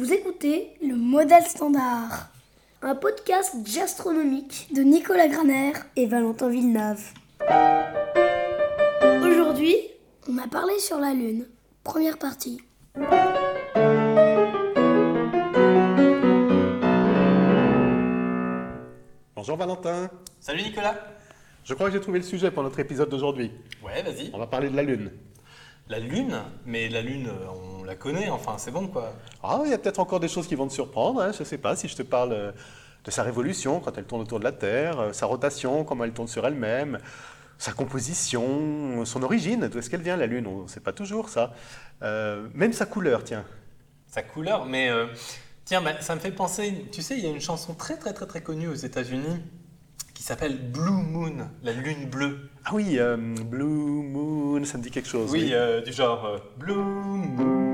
[0.00, 2.30] Vous écoutez le Modèle Standard,
[2.80, 7.04] un podcast gastronomique de Nicolas Graner et Valentin Villeneuve.
[9.22, 9.76] Aujourd'hui,
[10.26, 11.46] on a parlé sur la Lune.
[11.84, 12.62] Première partie.
[19.36, 20.08] Bonjour Valentin.
[20.40, 20.96] Salut Nicolas.
[21.62, 23.52] Je crois que j'ai trouvé le sujet pour notre épisode d'aujourd'hui.
[23.84, 24.30] Ouais, vas-y.
[24.32, 25.10] On va parler de la Lune.
[25.90, 29.12] La Lune Mais la Lune, on la connaît, enfin, c'est bon quoi.
[29.42, 31.20] Ah, il y a peut-être encore des choses qui vont te surprendre.
[31.20, 31.32] hein.
[31.32, 32.52] Je ne sais pas si je te parle euh,
[33.04, 36.12] de sa révolution quand elle tourne autour de la Terre, euh, sa rotation, comment elle
[36.12, 36.98] tourne sur elle-même,
[37.58, 41.28] sa composition, son origine, d'où est-ce qu'elle vient la Lune On ne sait pas toujours
[41.30, 41.52] ça.
[42.02, 43.44] Euh, même sa couleur, tiens.
[44.06, 45.06] Sa couleur, mais euh,
[45.64, 48.12] tiens, bah, ça me fait penser, tu sais, il y a une chanson très très
[48.12, 49.42] très très connue aux États-Unis
[50.14, 52.50] qui s'appelle Blue Moon, la Lune bleue.
[52.66, 55.30] Ah oui, euh, Blue Moon, ça me dit quelque chose.
[55.32, 57.69] Oui, euh, du genre euh, Blue Moon.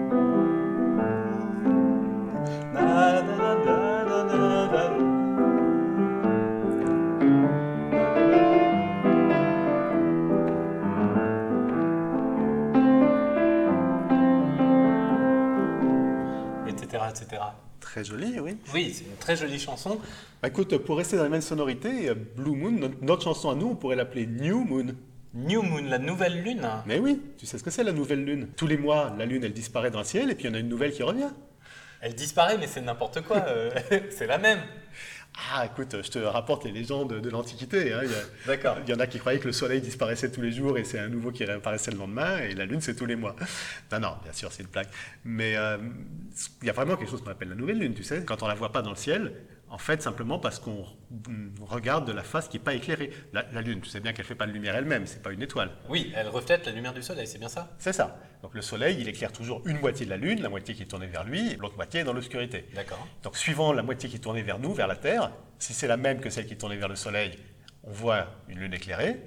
[17.26, 17.42] Etc.
[17.80, 18.56] Très joli, oui.
[18.74, 19.98] Oui, c'est une très jolie chanson.
[20.42, 23.54] Bah, écoute, pour rester dans la même sonorité, euh, Blue Moon, notre, notre chanson à
[23.54, 24.86] nous, on pourrait l'appeler New Moon.
[25.34, 26.66] New Moon, la nouvelle lune.
[26.86, 28.48] Mais oui, tu sais ce que c'est la nouvelle lune.
[28.56, 30.54] Tous les mois, la lune, elle disparaît dans le ciel et puis il y en
[30.54, 31.28] a une nouvelle qui revient.
[32.00, 33.38] Elle disparaît, mais c'est n'importe quoi.
[33.48, 33.70] euh,
[34.10, 34.58] c'est la même.
[35.52, 37.92] Ah, écoute, je te rapporte les légendes de l'Antiquité.
[37.92, 38.00] hein.
[38.04, 38.78] Il, y a- D'accord.
[38.82, 40.98] il y en a qui croyaient que le soleil disparaissait tous les jours et c'est
[40.98, 43.36] un nouveau qui réapparaissait le lendemain et la lune, c'est tous les mois.
[43.92, 44.88] Non, non, bien sûr, c'est une blague.
[45.24, 45.76] Mais euh,
[46.62, 48.24] il y a vraiment quelque chose qu'on appelle la nouvelle lune, tu sais.
[48.24, 49.32] Quand on la voit pas dans le ciel,
[49.68, 50.84] en fait, simplement parce qu'on
[51.60, 53.10] regarde de la face qui n'est pas éclairée.
[53.32, 55.42] La, la lune, tu sais bien qu'elle fait pas de lumière elle-même, c'est pas une
[55.42, 55.70] étoile.
[55.88, 57.74] Oui, elle reflète la lumière du soleil, c'est bien ça?
[57.78, 58.18] C'est ça.
[58.42, 60.86] Donc le soleil, il éclaire toujours une moitié de la lune, la moitié qui est
[60.86, 62.68] tournée vers lui, et l'autre moitié est dans l'obscurité.
[62.74, 63.04] D'accord.
[63.22, 65.96] Donc suivant la moitié qui est tournée vers nous, vers la Terre, si c'est la
[65.96, 67.36] même que celle qui est tournée vers le Soleil,
[67.82, 69.20] on voit une lune éclairée.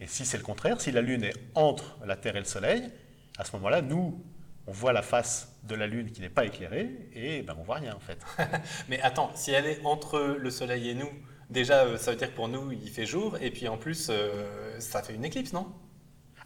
[0.00, 2.90] Et si c'est le contraire, si la lune est entre la Terre et le Soleil,
[3.38, 4.22] à ce moment-là, nous,
[4.66, 7.76] on voit la face de la lune qui n'est pas éclairée et ben, on voit
[7.76, 8.18] rien en fait.
[8.88, 11.10] Mais attends, si elle est entre le soleil et nous,
[11.50, 14.08] déjà, euh, ça veut dire que pour nous, il fait jour, et puis en plus,
[14.10, 15.66] euh, ça fait une éclipse, non?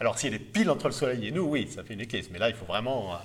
[0.02, 2.28] Alors si elle est pile entre le Soleil et nous, oui, ça fait une éclipse.
[2.32, 3.18] Mais là, il faut vraiment euh,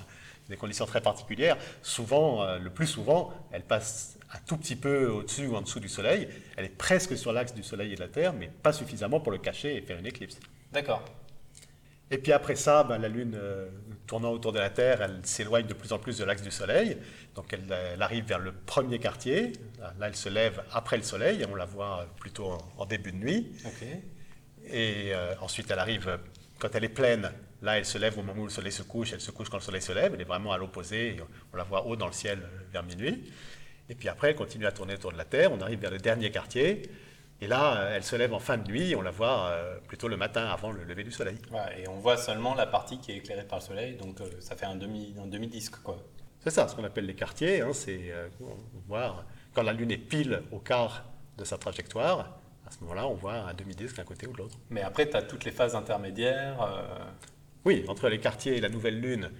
[0.48, 1.56] des conditions très particulières.
[1.82, 5.80] Souvent, euh, le plus souvent, elle passe un tout petit peu au-dessus ou en dessous
[5.80, 6.28] du Soleil.
[6.56, 9.32] Elle est presque sur l'axe du Soleil et de la Terre, mais pas suffisamment pour
[9.32, 10.38] le cacher et faire une éclipse.
[10.72, 11.04] D'accord.
[12.10, 13.68] Et puis après ça, ben, la Lune euh,
[14.06, 16.96] tournant autour de la Terre, elle s'éloigne de plus en plus de l'axe du Soleil.
[17.34, 19.52] Donc elle, elle arrive vers le premier quartier.
[19.78, 21.44] Là, elle se lève après le Soleil.
[21.50, 23.52] On la voit plutôt en, en début de nuit.
[24.70, 26.16] Et euh, ensuite, elle arrive, euh,
[26.58, 27.30] quand elle est pleine,
[27.62, 29.56] là, elle se lève au moment où le soleil se couche, elle se couche quand
[29.56, 31.16] le soleil se lève, elle est vraiment à l'opposé,
[31.52, 33.32] on la voit haut dans le ciel euh, vers minuit.
[33.88, 35.98] Et puis après, elle continue à tourner autour de la Terre, on arrive vers le
[35.98, 36.82] dernier quartier,
[37.40, 40.08] et là, euh, elle se lève en fin de nuit, on la voit euh, plutôt
[40.08, 41.38] le matin avant le lever du soleil.
[41.76, 44.56] Et on voit seulement la partie qui est éclairée par le soleil, donc euh, ça
[44.56, 45.96] fait un demi, un demi-disque, quoi.
[46.40, 48.28] C'est ça, ce qu'on appelle les quartiers, hein, c'est euh,
[48.86, 51.04] voit quand la Lune est pile au quart
[51.36, 54.56] de sa trajectoire, à ce moment-là, on voit un demi-disque d'un côté ou de l'autre.
[54.70, 56.60] Mais après, tu as toutes les phases intermédiaires.
[56.62, 56.82] euh,
[57.64, 59.30] Oui, entre les quartiers et la nouvelle Lune,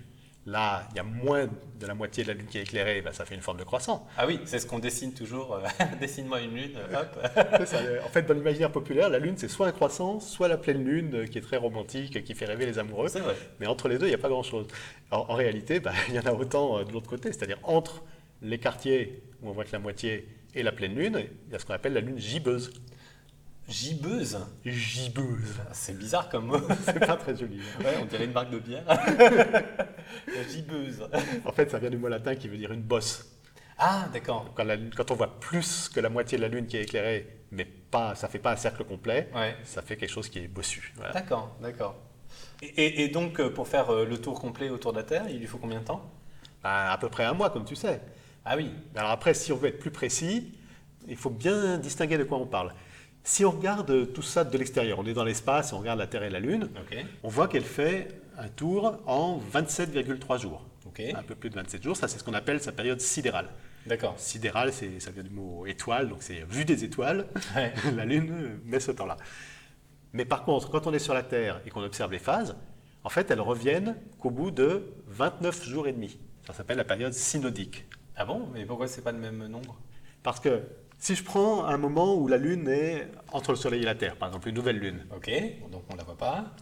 [0.51, 3.13] là, il y a moins de la moitié de la Lune qui est éclairée, ben,
[3.13, 4.07] ça fait une forme de croissant.
[4.17, 5.55] Ah oui, c'est ce qu'on dessine toujours.
[5.55, 7.19] euh, Dessine-moi une lune, euh, hop.
[7.59, 10.57] C'est ça, en fait, dans l'imaginaire populaire, la Lune, c'est soit un croissant, soit la
[10.57, 13.09] pleine Lune, euh, qui est très romantique, qui fait rêver les amoureux.
[13.09, 13.37] Vrai.
[13.61, 14.67] Mais entre les deux, il n'y a pas grand-chose.
[15.11, 18.03] En réalité, ben, il y en a autant de l'autre côté, c'est-à-dire entre
[18.43, 21.59] les quartiers où on voit que la moitié et la pleine Lune, il y a
[21.59, 22.73] ce qu'on appelle la Lune gibbeuse.
[23.69, 24.39] Gibbeuse.
[24.65, 25.61] Gibbeuse.
[25.73, 26.59] C'est bizarre comme mot.
[26.85, 27.59] C'est pas très joli.
[27.81, 28.85] Ouais, on dirait une marque de bière.
[30.51, 31.07] Gibbeuse.
[31.45, 33.31] En fait, ça vient du mot latin qui veut dire une bosse.
[33.79, 34.53] Ah, d'accord.
[34.55, 34.65] Quand,
[34.97, 38.15] quand on voit plus que la moitié de la Lune qui est éclairée, mais pas,
[38.15, 39.57] ça fait pas un cercle complet, Ouais.
[39.65, 40.93] ça fait quelque chose qui est bossu.
[40.97, 41.13] Voilà.
[41.13, 41.95] D'accord, d'accord.
[42.63, 45.27] Et, et- et donc, euh, pour faire euh, le tour complet autour de la Terre,
[45.29, 46.11] il lui faut combien de temps?
[46.63, 48.01] Ben, à peu près un mois, comme tu sais.
[48.45, 50.53] Ah oui, Alors après, si on veut être plus précis,
[51.07, 52.75] il faut bien distinguer de quoi on parle.
[53.29, 56.23] Si on regarde tout ça de l'extérieur, on est dans l'espace, on regarde la Terre
[56.23, 56.71] et la Lune,
[57.23, 58.09] on voit qu'elle fait
[58.39, 60.65] un tour en 27,3 jours.
[61.15, 63.51] Un peu plus de 27 jours, ça c'est ce qu'on appelle sa période sidérale.
[63.87, 64.15] d'accord.
[64.19, 67.27] Sidérale, c'est- ça vient du mot étoile, donc c'est vue des étoiles.
[67.55, 67.73] Ouais.
[67.95, 69.19] la Lune met ce temps-là.
[70.15, 72.57] Mais par contre, quand on est sur la Terre et qu'on observe les phases,
[73.05, 76.19] en fait, elles reviennent qu'au bout de 29 jours et demi.
[76.47, 77.87] Ça s'appelle la période synodique.
[78.17, 78.49] Ah bon?
[78.55, 79.79] Mais pourquoi c'est pas le même nombre?
[80.23, 80.63] Parce que
[80.99, 84.17] si je prends un moment où la Lune est entre le Soleil et la Terre,
[84.17, 85.31] par exemple une nouvelle Lune, Ok,
[85.71, 86.57] donc on la voit pas.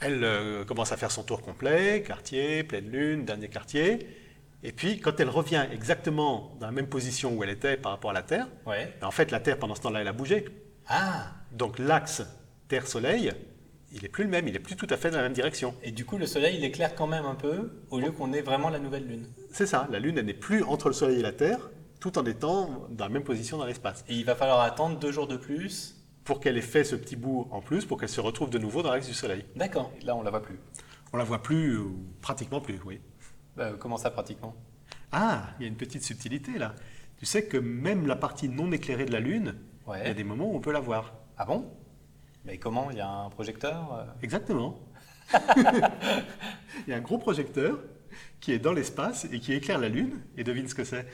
[0.00, 4.06] elle euh, commence à faire son tour complet, quartier, pleine Lune, dernier quartier,
[4.64, 8.10] Et puis, quand elle revient exactement dans la même position où elle était par rapport
[8.10, 8.92] à la Terre, Ouais.
[9.00, 10.44] ben, en fait, la Terre, pendant ce temps-là, elle a bougé.
[10.88, 12.22] Ah Donc, l'axe
[12.68, 13.32] Terre-Soleil,
[13.92, 15.74] il n'est plus le même, il n'est plus tout à fait dans la même direction.
[15.82, 18.40] Et du coup, le soleil, il éclaire quand même un peu, au lieu qu'on ait
[18.40, 19.26] vraiment la nouvelle lune.
[19.52, 21.70] C'est ça, la Lune, elle n'est plus entre le Soleil et la Terre,
[22.02, 24.04] tout en étant dans la même position dans l'espace.
[24.08, 25.96] Et il va falloir attendre deux jours de plus.
[26.24, 28.82] Pour qu'elle ait fait ce petit bout en plus, pour qu'elle se retrouve de nouveau
[28.82, 29.44] dans l'axe du Soleil.
[29.56, 29.92] D'accord.
[30.02, 30.58] Là, on la voit plus.
[31.12, 33.00] On la voit plus, ou pratiquement plus, oui.
[33.56, 34.54] Bah, comment ça, pratiquement?
[35.12, 36.74] Ah, il y a une petite subtilité là.
[37.18, 39.54] Tu sais que même la partie non éclairée de la Lune,
[39.88, 41.12] il y a des moments où on peut la voir.
[41.38, 41.70] Ah bon?
[42.44, 42.90] Mais comment?
[42.90, 44.04] Il y a un projecteur euh?
[44.22, 44.80] Exactement.
[45.56, 47.78] il y a un gros projecteur
[48.40, 50.20] qui est dans l'espace et qui éclaire la Lune.
[50.36, 51.06] Et devine ce que c'est?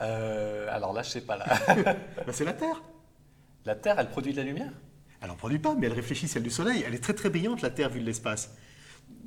[0.00, 1.46] Euh, Alors là, je sais pas là.
[2.26, 2.82] Ben, C'est la Terre.
[3.64, 4.72] la Terre, elle produit de la lumière?
[5.20, 6.84] Elle n'en produit pas, mais elle réfléchit celle du Soleil.
[6.86, 8.54] Elle est très très brillante, la Terre, vue de l'espace.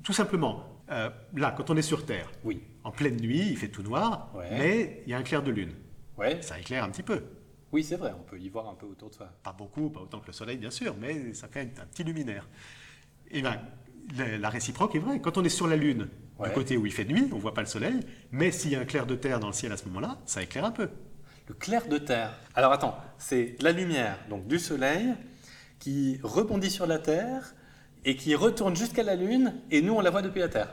[0.04, 2.62] Tout simplement, euh, là, quand on est sur Terre, Oui.
[2.84, 4.48] en pleine nuit, il fait tout noir, Ouais.
[4.52, 5.74] mais il y a un clair de lune.
[6.18, 6.42] Ouais.
[6.42, 7.24] Ça éclaire un petit peu.
[7.72, 8.14] Oui, c'est vrai.
[8.18, 9.30] On peut y voir un peu autour de soi.
[9.44, 12.48] Pas beaucoup, pas autant que le Soleil, bien sûr, mais ça fait un petit luminaire.
[13.32, 13.60] Et ben,
[14.18, 15.20] la, la réciproque est vraie.
[15.22, 16.08] Quand on est sur la Lune,
[16.40, 16.50] Ouais.
[16.50, 18.00] du côté où il fait nuit, on voit pas le Soleil,
[18.32, 20.42] mais s'il y a un clair de terre dans le ciel à ce moment-là, ça
[20.42, 20.90] éclaire un peu.
[21.48, 22.32] Le clair de terre.
[22.56, 25.14] Alors attends, c'est la lumière donc du soleil
[25.80, 27.56] qui rebondit sur la Terre
[28.06, 30.70] et qui retourne jusqu'à la Lune et nous on la voit depuis la Terre.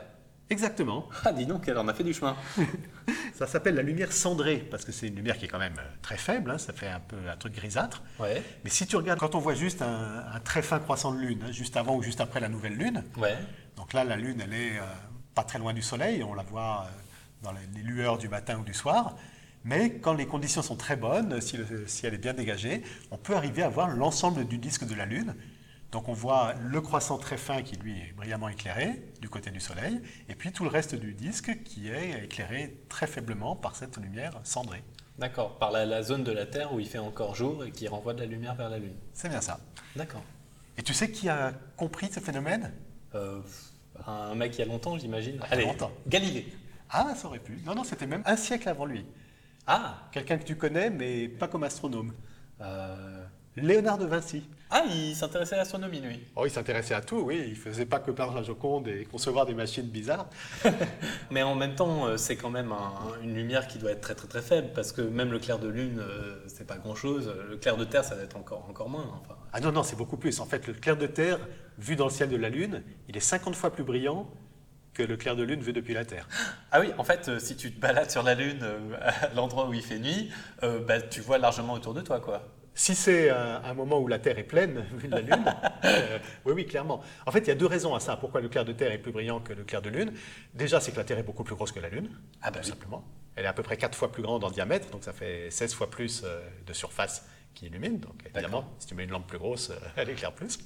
[0.49, 1.09] Exactement.
[1.25, 2.35] Ah dis donc, elle en a fait du chemin.
[3.33, 5.83] Ça s'appelle la lumière cendrée, parce que c'est une lumière qui est quand même euh,
[6.01, 8.01] très faible, hein, ça fait un peu un truc grisâtre.
[8.19, 8.41] Ouais.
[8.63, 11.39] Mais si tu regardes, quand on voit juste un, un très fin croissant de lune,
[11.45, 13.35] hein, juste avant ou juste après la nouvelle lune, Ouais.
[13.75, 14.83] donc là, la lune, elle est euh,
[15.37, 16.89] pas très loin du soleil, on la voit euh,
[17.43, 19.15] dans les, les lueurs du matin ou du soir.
[19.63, 22.81] Mais quand les conditions sont très bonnes, si, le- si elle est bien dégagée,
[23.11, 25.35] on peut arriver à voir l'ensemble du disque de la lune.
[25.91, 28.87] Donc on voit le croissant très fin qui lui est brillamment éclairé
[29.21, 33.05] du côté du soleil, et puis tout le reste du disque qui est éclairé très
[33.07, 34.83] faiblement par cette lumière cendrée.
[35.19, 35.59] D'accord.
[35.59, 38.13] Par la, la zone de la Terre où il fait encore jour et qui renvoie
[38.15, 38.97] de la lumière vers la Lune.
[39.13, 39.59] C'est bien ça.
[39.95, 40.23] D'accord.
[40.77, 42.73] Et tu sais qui a compris ce phénomène?
[43.15, 43.41] Euh,
[44.05, 45.39] un mec il y a longtemps, j'imagine.
[45.49, 45.91] Allez, longtemps.
[46.07, 46.47] Galilée.
[46.89, 47.59] Ah, ça aurait pu.
[47.65, 49.05] Non, non, c'était même un siècle avant lui.
[49.65, 50.07] Ah.
[50.11, 52.13] Quelqu'un que tu connais, mais pas comme astronome.
[52.61, 53.16] euh,
[53.57, 54.43] Léonard de Vinci.
[54.69, 56.19] Ah, il s'intéressait à l'astronomie lui.
[56.35, 57.41] Oh, il s'intéressait à tout, oui.
[57.47, 60.27] Il faisait pas que peindre la Joconde et concevoir des machines bizarres.
[61.31, 64.13] Mais en même temps, euh, c'est quand même un- une lumière qui doit être très
[64.15, 67.33] très très faible parce que même le clair de lune, euh, c'est pas grand chose.
[67.49, 69.05] Le clair de terre, ça doit être encore, encore moins.
[69.21, 69.35] Enfin.
[69.53, 70.39] Ah non, non, c'est beaucoup plus.
[70.41, 71.39] En fait, le clair de terre,
[71.77, 74.29] vu dans le ciel de la Lune, il est 50 fois plus brillant
[74.93, 76.27] que le clair de lune vu depuis la Terre.
[76.71, 79.69] Ah oui, en fait, euh, si tu te balades sur la lune euh, à l'endroit
[79.69, 80.29] où il fait nuit,
[80.63, 82.43] euh, bah, tu vois largement autour de toi, quoi.
[82.79, 85.45] Si c'est un, un moment où la Terre est pleine, vu de la Lune,
[85.83, 87.01] euh, oui, oui, clairement.
[87.25, 88.15] En fait, il y a deux raisons à ça.
[88.17, 90.13] Pourquoi le clair de Terre est plus brillant que le clair de Lune?
[90.53, 92.07] Déjà, c'est que la Terre est beaucoup plus grosse que la Lune,
[92.43, 92.69] Ah bah tout oui.
[92.69, 93.03] simplement.
[93.35, 95.73] Elle est à peu près 4 fois plus grande en diamètre, donc ça fait 16
[95.73, 97.25] fois plus euh, de surface
[97.55, 97.99] qui illumine.
[97.99, 100.59] Donc évidemment, si tu mets une lampe plus grosse, euh, elle éclaire plus.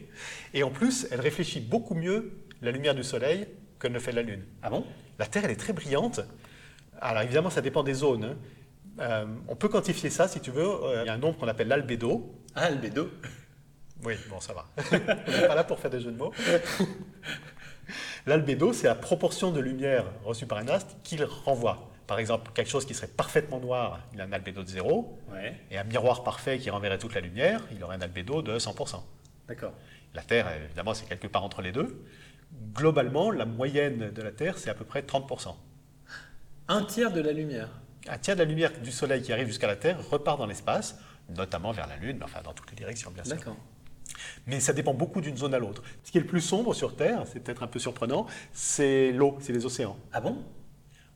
[0.54, 2.32] Et en plus, elle réfléchit beaucoup mieux
[2.62, 3.46] la lumière du Soleil
[3.78, 4.42] que ne le fait la Lune.
[4.62, 4.86] Ah bon?
[5.18, 6.20] La Terre, elle est très brillante.
[7.00, 8.36] Alors évidemment, ça dépend des zones.
[9.00, 10.64] Euh, on peut quantifier ça, si tu veux.
[10.66, 12.34] Euh, Il y a un nombre qu'on appelle l'albédo.
[12.54, 13.10] Ah, albédo.
[14.04, 14.64] Oui, bon, ça va.
[15.26, 16.32] on n'est pas là pour faire des jeux de mots.
[18.26, 21.90] L'albédo, c'est la proportion de lumière reçue par un astre qu'il renvoie.
[22.06, 25.18] Par exemple, quelque chose qui serait parfaitement noir, il a un albédo de zéro.
[25.32, 28.58] Ouais, Et un miroir parfait qui renverrait toute la lumière, il aurait un albédo de
[28.58, 29.02] 100%.
[29.48, 29.72] d'accord.
[30.14, 32.02] La Terre, évidemment, c'est quelque part entre les deux.
[32.74, 35.54] Globalement, la moyenne de la Terre, c'est à peu près 30%.
[36.68, 37.68] Un tiers de la lumière.
[38.10, 40.98] Un tiers de la lumière du Soleil qui arrive jusqu'à la Terre repart dans l'espace,
[41.28, 43.36] notamment vers la Lune, enfin dans toutes les directions, bien sûr.
[43.36, 43.56] D'accord.
[44.46, 45.82] Mais ça dépend beaucoup d'une zone à l'autre.
[46.02, 49.36] Ce qui est le plus sombre sur Terre, c'est peut-être un peu surprenant, c'est l'eau,
[49.40, 49.96] c'est les océans.
[50.12, 50.44] Ah bon?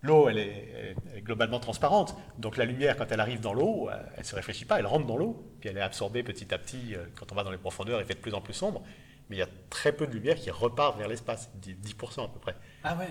[0.02, 2.16] L'eau, elle est, elle est globalement transparente.
[2.38, 4.87] Donc la lumière, quand elle arrive dans l'eau, euh, elle ne se réfléchit pas, elle
[4.87, 5.49] rentre dans l'eau.
[5.61, 6.94] Puis elle est absorbée petit à petit.
[6.96, 8.82] euh, Quand on va dans les profondeurs, elle fait de plus en plus sombre.
[9.30, 12.28] Mais il y a très peu de lumière qui repart vers l'espace, 10 10% à
[12.28, 12.56] peu près.
[12.82, 13.06] Ah ouais.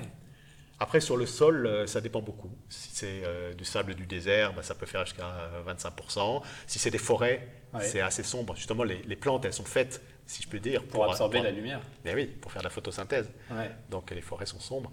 [0.82, 2.50] Après, sur le sol, euh, ça dépend beaucoup.
[2.68, 6.42] Si c'est euh, du sable du désert, bah, ça peut faire jusqu'à euh, 25%.
[6.66, 7.84] Si c'est des forêts, Ouais.
[7.84, 8.56] c'est assez sombre.
[8.56, 11.52] Justement, les, les plantes, elles sont faites, si je peux dire, Pour absorber pour- la
[11.52, 11.80] lumière.
[12.04, 13.30] Mais oui, pour faire de la photosynthèse.
[13.52, 13.70] Ouais.
[13.92, 14.92] Donc les forêts sont sombres.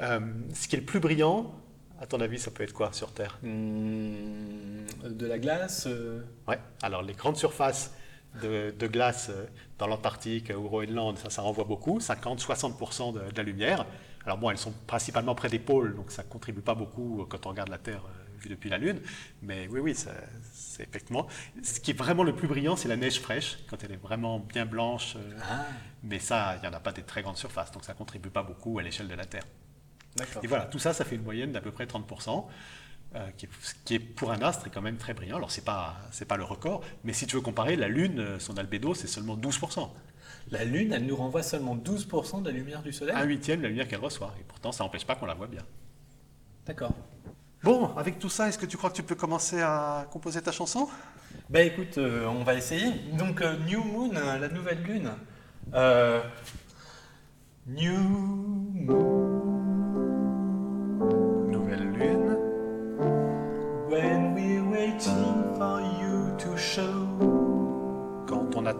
[0.00, 0.20] Euh,
[0.54, 1.52] ce qui est le plus brillant,
[2.00, 3.36] à ton avis, ça peut être quoi sur Terre?
[3.42, 6.58] Hmm, de la glace euh, Ouais.
[6.82, 7.92] Alors les grandes surfaces
[8.40, 9.44] de, de glace euh,
[9.78, 13.84] dans l'Antarctique ou au Groenland, ça, ça renvoie beaucoup, 50-60% de, de la lumière.
[14.24, 17.46] Alors bon, elles sont principalement près des pôles, donc ça ne contribue pas beaucoup quand
[17.46, 19.00] on regarde la Terre euh, vue depuis la Lune.
[19.42, 21.26] Mais oui, oui, c'est effectivement.
[21.62, 24.38] Ce qui est vraiment le plus brillant, c'est la neige fraîche, quand elle est vraiment
[24.38, 25.14] bien blanche.
[25.16, 25.64] euh, Ah.
[26.02, 28.30] Mais ça, il n'y en a pas des très grandes surfaces, donc ça ne contribue
[28.30, 29.44] pas beaucoup à l'échelle de la Terre.
[30.16, 30.42] D'accord.
[30.44, 32.46] Et voilà, tout ça, ça fait une moyenne d'à peu près 30%.
[33.14, 33.50] Euh, qui, est,
[33.84, 35.36] qui est pour un astre est quand même très brillant.
[35.36, 38.38] Alors c'est pas c'est pas le record, mais si tu veux comparer, la Lune, euh,
[38.38, 39.88] son albédo, c'est seulement 12%,
[40.50, 43.14] La Lune, elle nous renvoie seulement 12% de la lumière du Soleil?
[43.16, 44.34] Un huitième de la lumière qu'elle reçoit.
[44.40, 45.62] Et pourtant, ça n'empêche pas qu'on la voit bien.
[46.66, 46.92] D'accord.
[47.62, 50.50] Bon, avec tout ça, est-ce que tu crois que tu peux commencer à composer ta
[50.50, 50.88] chanson?
[51.50, 52.90] Bah écoute, euh, on va essayer.
[53.18, 55.10] Donc euh, New Moon, la nouvelle lune.
[55.74, 56.22] Euh,
[57.66, 59.39] New Moon,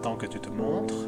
[0.01, 1.07] Attend que tu te montres,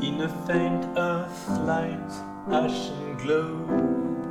[0.00, 2.12] in a faint earth light,
[2.52, 3.66] ashen glow,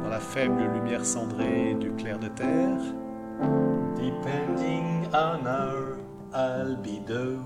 [0.02, 2.80] dans la faible lumière cendrée du clair de terre,
[3.98, 5.98] depending on our
[6.32, 7.38] albedo.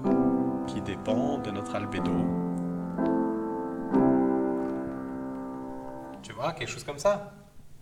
[0.67, 2.11] qui dépend de notre albédo.
[6.21, 7.33] Tu vois, quelque chose comme ça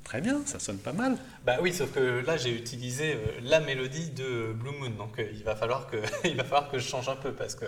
[0.05, 1.17] Très bien, ça sonne pas mal.
[1.45, 5.27] Bah oui, sauf que là j'ai utilisé euh, la mélodie de Blue Moon, donc euh,
[5.33, 7.65] il va falloir que il va falloir que je change un peu parce que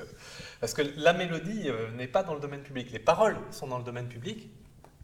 [0.62, 3.80] parce que la mélodie euh, n'est pas dans le domaine public, les paroles sont dans
[3.80, 4.50] le domaine public.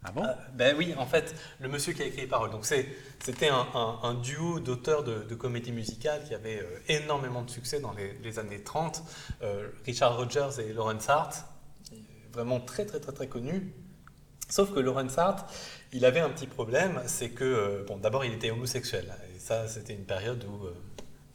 [0.05, 0.23] Ah bon?
[0.23, 2.51] Euh, ben oui, en fait, le monsieur qui a écrit les paroles.
[2.51, 2.85] Donc c'est
[3.23, 7.79] c'était un, un- un duo d'auteurs de, de comédies musicales qui avait énormément de succès
[7.79, 9.01] dans les, les années 30.
[9.41, 11.45] Euh, Richard Rogers et Lawrence Hart,
[12.31, 13.73] vraiment très très très très connus.
[14.49, 15.49] Sauf que Lawrence Hart,
[15.93, 19.13] il avait un petit problème, c'est que, euh, bon, d'abord, il était homosexuel.
[19.35, 20.73] Et ça, c'était une période où euh,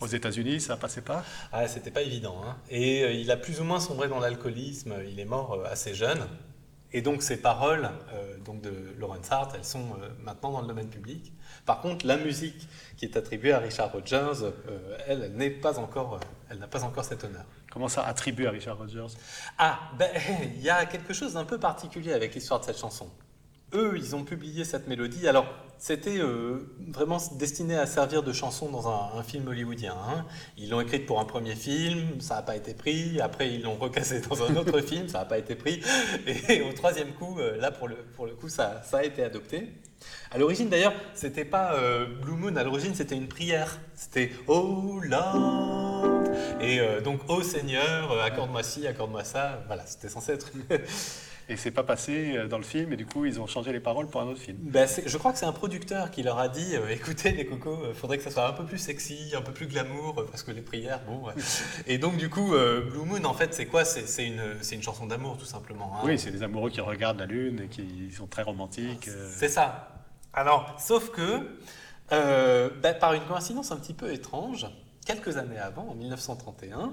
[0.01, 1.25] Aux États-Unis, ça passait pas?
[1.53, 2.41] Ah, c'était pas évident.
[2.45, 2.57] hein.
[2.71, 4.95] Et euh, il a plus ou moins sombré dans l'alcoolisme.
[5.09, 6.27] Il est mort euh, assez jeune.
[6.93, 9.89] Et donc, ces paroles euh, donc de Lawrence Hart, elles sont
[10.23, 11.33] maintenant dans le domaine public.
[11.67, 14.53] Par contre, la musique qui est attribuée à Richard Rogers,
[15.07, 17.45] elle, elle n'est pas encore, elle n'a pas encore cet honneur.
[17.71, 19.15] Comment ça attribue à Richard Rogers?
[19.59, 20.09] Ah, ben,
[20.57, 23.11] il y a quelque chose d'un peu particulier avec l'histoire de cette chanson.
[23.75, 25.29] Eux, ils ont publié cette mélodie.
[25.29, 25.47] Alors,
[25.79, 29.95] c'était euh, vraiment destiné à servir de chanson dans un, un film hollywoodien.
[29.95, 30.25] hein.
[30.57, 33.21] Ils l'ont écrite pour un premier film, ça n'a pas été pris.
[33.21, 35.83] Après, ils l'ont recassé dans un autre film, ça n'a pas été pris.
[36.49, 39.23] Et au troisième coup, euh, là, pour le, pour le coup, ça, ça a été
[39.23, 39.69] adopté.
[40.31, 42.57] À l'origine, d'ailleurs, c'était pas euh, Blue Moon.
[42.57, 43.79] À l'origine, c'était une prière.
[43.95, 46.23] C'était Oh Lord.
[46.61, 49.63] Et euh, donc, Oh Seigneur, accorde-moi ci, accorde-moi ça.
[49.67, 50.51] Voilà, c'était censé être.
[51.51, 53.81] Et c'est pas passé euh, dans le film, et du coup, ils ont changé les
[53.81, 54.59] paroles pour un autre film.
[54.61, 57.79] Ben, je crois que c'est un producteur qui leur a dit euh, écoutez, les cocos,
[57.89, 60.43] il faudrait que ça soit un peu plus sexy, un peu plus glamour, euh, parce
[60.43, 61.27] que les prières, bon.
[61.27, 61.33] ouais.
[61.87, 63.85] Et donc, du coup, euh, Blue Moon, en fait, c'est quoi?
[63.87, 65.93] C'est une, une chanson d'amour, tout simplement.
[65.97, 66.01] hein.
[66.05, 69.09] Oui, c'est des amoureux qui regardent la Lune et qui sont très romantiques.
[69.09, 69.31] euh.
[69.35, 69.89] C'est ça.
[70.35, 71.49] Alors, sauf que,
[72.13, 74.67] euh, ben, par une coïncidence un petit peu étrange,
[75.07, 76.93] quelques années avant, en 1931,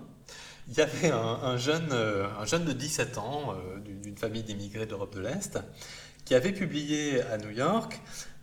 [0.68, 4.44] il y avait un, un jeune, euh, un jeune de 17 ans, euh, d'une famille
[4.44, 5.60] d'immigrés d'Europe de l'Est,
[6.26, 8.02] qui avait publié à New York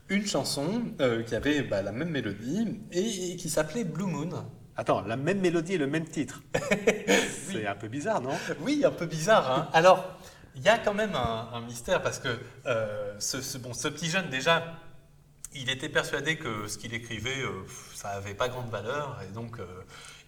[0.09, 4.31] une chanson euh, qui avait bah, la même mélodie et, et qui s'appelait Blue Moon.
[4.77, 6.43] Attends, la même mélodie et le même titre.
[7.51, 8.33] c'est un peu bizarre, non?
[8.61, 9.51] Oui, un peu bizarre.
[9.51, 9.69] hein.
[9.73, 10.19] Alors,
[10.55, 12.29] il y a quand même un, un mystère parce que
[12.67, 14.75] euh, ce, ce- bon, ce petit jeune, déjà,
[15.55, 17.51] il était persuadé que ce qu'il écrivait, euh,
[17.95, 19.19] ça n'avait pas grande valeur.
[19.29, 19.59] Et donc,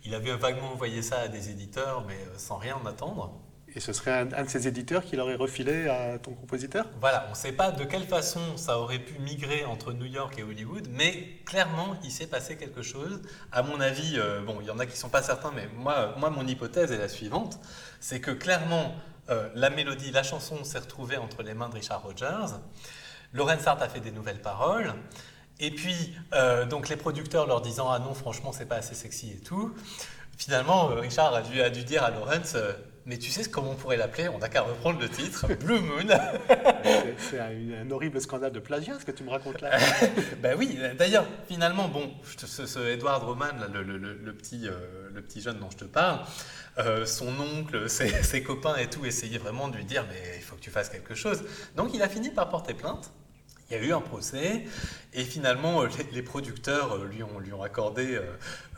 [0.05, 3.41] il avait vaguement envoyé ça à des éditeurs, mais euh, sans rien en attendre.
[3.77, 6.87] Et ce serait un, un de ces éditeurs qui l'aurait refilé à ton compositeur?
[7.01, 10.39] Voilà, on ne sait pas de quelle façon ça aurait pu migrer entre New York
[10.39, 13.23] et Hollywood, mais clairement, il s'est passé quelque chose.
[13.51, 15.69] À mon avis, euh, bon, il y en a qui ne sont pas certains, mais
[15.75, 17.59] moi, moi, mon hypothèse est la suivante
[18.05, 18.95] c'est que clairement,
[19.31, 22.59] euh, la mélodie, la chanson s'est retrouvée entre les mains de Richard Rogers.
[23.33, 24.93] Lawrence Hart a fait des nouvelles paroles.
[25.61, 29.31] Et puis, euh, donc les producteurs leur disant Ah non, franchement, c'est pas assez sexy
[29.33, 29.75] et tout.
[30.37, 32.73] Finalement, euh, Richard a dû, a dû dire à Lawrence euh,
[33.07, 34.29] Mais tu sais comment on pourrait l'appeler?
[34.29, 36.09] On n'a qu'à reprendre le titre, Blue Moon.
[37.31, 37.53] C'est un,
[37.87, 39.79] un horrible scandale de plagiat, ce que tu me racontes là.
[40.43, 44.67] Ben oui, d'ailleurs, finalement, bon, ce, ce Edward Roman, là, le, le- le- le petit,
[44.67, 46.21] euh, le petit jeune dont je te parle,
[46.79, 50.43] euh, son oncle, ses, ses copains et tout essayaient vraiment de lui dire mais il
[50.43, 51.45] faut que tu fasses quelque chose.
[51.77, 53.13] Donc il a fini par porter plainte.
[53.71, 54.65] Il y a eu un procès
[55.15, 58.19] et finalement euh, les, producteurs euh, lui ont, lui ont accordé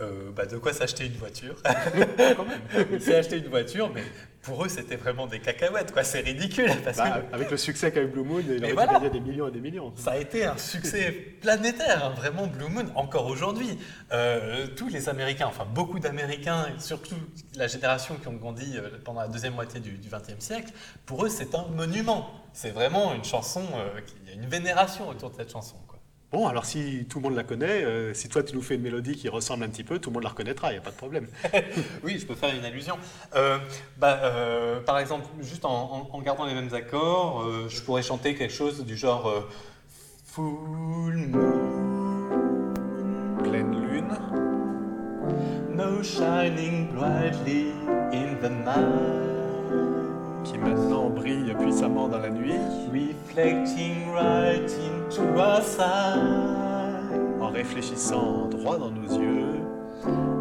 [0.01, 1.57] euh, bah, de quoi s'acheter une voiture.
[2.93, 4.05] il s'est acheté une voiture, mais
[4.47, 6.05] pour eux c'était vraiment des cacahuètes, quoi.
[6.05, 9.01] C'est ridicule parce que Bah, avec le succès qu'a eu Blue Moon, il aurait voilà.
[9.01, 9.93] des millions et des millions.
[9.97, 11.11] ça a été un succès
[11.43, 13.77] planétaire, hein, vraiment Blue Moon, encore aujourd'hui.
[14.13, 17.17] Euh, tous les Américains, enfin beaucoup d'Américains, surtout
[17.57, 20.73] la génération qui ont grandi euh, pendant la deuxième moitié du XXe siècle,
[21.05, 22.31] pour eux c'est un monument.
[22.53, 25.77] C'est vraiment une chanson, euh, qui- il y a une vénération autour de cette chanson.
[26.33, 28.83] Bon, alors si tout le monde la connaît, euh, si toi tu nous fais une
[28.83, 30.91] mélodie qui ressemble un petit peu, tout le monde la reconnaîtra, il n'y a pas
[30.91, 31.29] de problème.
[32.05, 32.97] Oui, je peux faire une allusion.
[33.37, 33.59] Euh,
[33.97, 38.53] bah, euh, par exemple, juste en, en- gardant les mêmes accords, je pourrais chanter quelque
[38.53, 39.33] chose du genre
[40.25, 42.73] full moon.
[43.45, 44.09] Pleine lune.
[45.71, 47.71] No shining brightly
[48.13, 50.06] in the night.
[50.47, 52.55] Qui maintenant brille puissamment dans la nuit.
[52.93, 55.61] Reflecting right into our.
[57.41, 59.59] En réfléchissant droit dans nos yeux.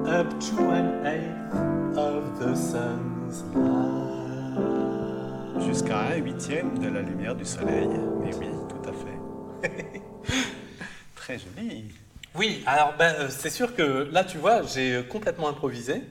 [0.06, 1.56] Up to an eighth
[1.98, 5.66] of the sun's light.
[5.66, 7.90] Jusqu'à un huitième de la lumière du soleil.
[8.22, 9.18] Mais oui, tout à fait.
[11.16, 11.86] Très joli.
[12.36, 16.04] Oui, alors ben, euh, c'est sûr que là, tu vois, j'ai complètement improvisé.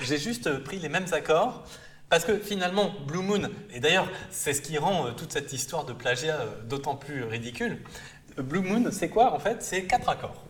[0.00, 1.64] J'ai juste euh, pris les mêmes accords.
[2.12, 5.86] Parce que finalement, Blue Moon, et d'ailleurs, c'est ce qui rend euh, toute cette histoire
[5.86, 7.78] de plagiat euh, d'autant plus ridicule.
[8.36, 9.62] Blue Moon, c'est quoi en fait?
[9.62, 10.44] C'est quatre accords.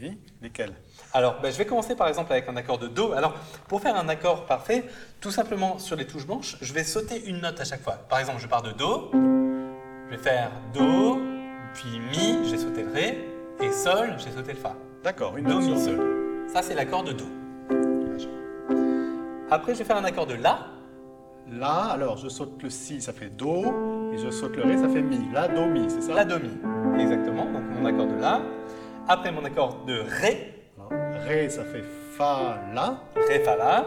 [0.00, 0.74] Oui, lesquels?
[1.12, 3.14] Alors, ben, je vais commencer par exemple avec un accord de Do.
[3.14, 3.34] Alors,
[3.66, 4.84] pour faire un accord parfait,
[5.20, 7.94] tout simplement sur les touches blanches, je vais sauter une note à chaque fois.
[8.08, 11.18] Par exemple, je pars de Do, je vais faire Do,
[11.74, 13.28] puis Mi, j'ai sauté le Ré,
[13.60, 14.76] et Sol, j'ai sauté le Fa.
[15.02, 15.96] D'accord, une Do, note Mi, sur deux.
[15.96, 16.46] Sol.
[16.54, 17.24] Ça, c'est l'accord de Do.
[19.50, 20.77] Après, je vais faire un accord de La.
[21.50, 24.88] Là, alors je saute le Si, ça fait Do, et je saute le Ré, ça
[24.88, 25.18] fait Mi.
[25.32, 26.14] La, Do, Mi, c'est ça?
[26.14, 27.00] La, Do, Mi.
[27.00, 28.40] Exactement, donc mon accord de La.
[29.08, 30.54] Après, mon accord de Ré.
[31.26, 31.82] Ré, ça fait
[32.16, 33.02] Fa, La.
[33.28, 33.86] Ré, Fa, La.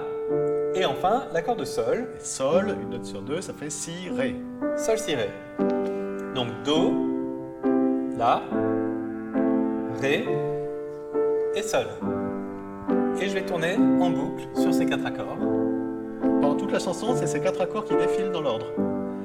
[0.74, 2.10] Et enfin, l'accord de Sol.
[2.18, 4.36] Et Sol, une note sur deux, ça fait Si, Ré.
[4.78, 5.30] Sol, Si, Ré.
[6.34, 6.94] Donc Do,
[8.18, 8.42] La,
[10.02, 10.26] Ré
[11.56, 11.86] et Sol.
[13.22, 15.38] Et je vais tourner en boucle sur ces quatre accords.
[16.52, 18.66] Pendant toute la chanson, c'est ces quatre accords qui défilent dans l'ordre.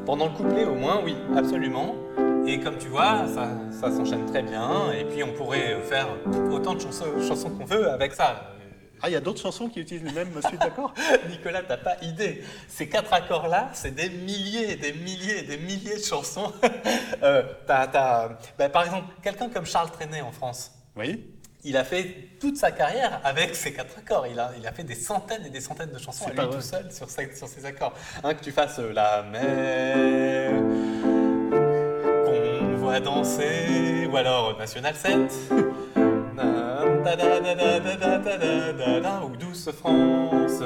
[0.06, 1.96] Pendant le couplet au moins, oui, absolument.
[2.46, 4.92] Et comme tu vois, ça, ça s'enchaîne très bien.
[4.92, 6.06] Et puis on pourrait faire
[6.52, 8.52] autant de chansons, chansons qu'on veut avec ça.
[9.02, 10.94] Ah, il y a d'autres chansons qui utilisent les mêmes suites d'accords?
[11.28, 12.44] Nicolas, t'as pas idée.
[12.68, 16.52] Ces quatre accords-là, c'est des milliers, des milliers, des milliers de chansons.
[17.22, 17.88] Euh, bah,
[18.68, 21.24] par exemple, quelqu'un comme Charles Trenet en France, Oui
[21.66, 24.26] il a fait toute sa carrière avec ces quatre accords.
[24.28, 26.90] Il a, il a fait des centaines et des centaines de chansons à tout seul
[26.92, 27.92] sur, ces accords.
[28.22, 30.52] Que tu fasses la mer
[32.24, 35.18] qu'on voit danser, ou alors National 7,
[39.24, 40.62] ou Douce France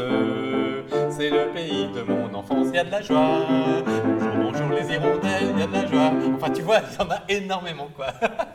[1.20, 3.46] c'est le pays de mon enfance, il y a de la joie.
[3.86, 6.12] Bonjour, bonjour les hirondelles, il y a de la joie.
[6.34, 8.06] Enfin, tu vois, il y en a énormément, quoi.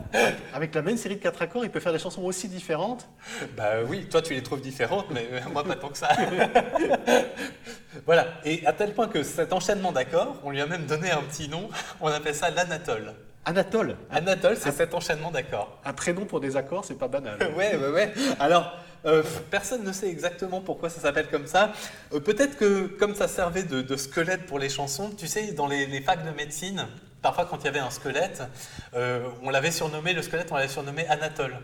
[0.54, 3.08] Avec la même série de quatre accords, il peut faire des chansons aussi différentes?
[3.56, 6.10] Bah oui, toi tu les trouves différentes, mais euh, moi pas tant que ça.
[8.08, 11.22] voilà, et à tel point que cet enchaînement d'accords, on lui a même donné un
[11.22, 11.70] petit nom,
[12.02, 13.14] on appelle ça l'anatole.
[13.46, 15.78] Anatole, Anatole, c'est cet enchaînement d'accords.
[15.86, 17.38] un prénom pour des accords, c'est pas banal.
[17.56, 18.14] Ouais, ouais, ouais.
[18.40, 18.74] Alors,
[19.06, 21.72] euh, personne ne sait exactement pourquoi ça s'appelle comme ça.
[22.14, 25.68] Euh, Peut-être que comme ça servait de, de squelette pour les chansons, tu sais, dans
[25.68, 26.88] les, les facs de médecine,
[27.22, 28.42] parfois quand il y avait un squelette,
[28.96, 31.56] euh, on l'avait surnommé, le squelette, on l'avait surnommé Anatole.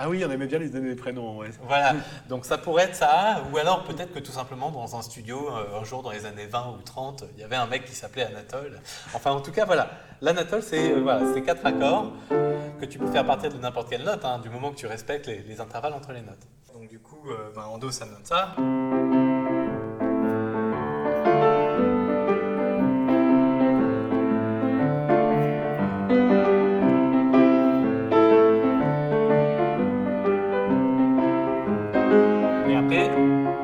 [0.00, 1.38] Ah oui, on aimait bien lui donner des prénoms.
[1.38, 1.50] ouais.
[1.62, 1.94] Voilà,
[2.28, 5.84] donc ça pourrait être ça, ou alors peut-être que tout simplement dans un studio, un
[5.84, 8.80] jour dans les années 20 ou 30, il y avait un mec qui s'appelait Anatole.
[9.14, 12.12] Enfin, en tout cas, voilà, l'Anatole, c'est euh, voilà, quatre accords
[12.80, 15.26] que tu peux faire partir de n'importe quelle note, hein, du moment que tu respectes
[15.26, 16.46] les, les intervalles entre les notes.
[16.72, 18.54] Donc du coup, euh, ben, en Do, ça donne ça.
[32.68, 33.10] Et après,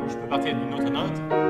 [0.08, 1.43] je peux partir d'une autre note.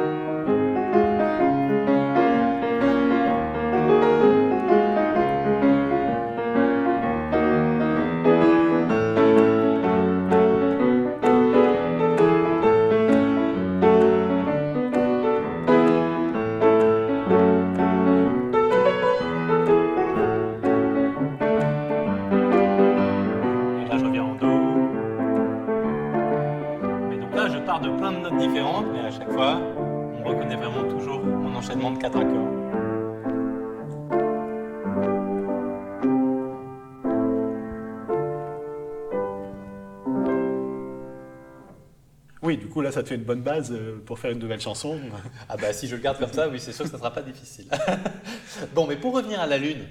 [42.94, 44.98] Ça te fait une bonne base euh, pour faire une nouvelle chanson.
[45.48, 47.12] Ah bah si je le garde comme ça, oui, c'est sûr que ça ne sera
[47.12, 47.66] pas difficile.
[48.74, 49.84] bon, mais pour revenir à la Lune,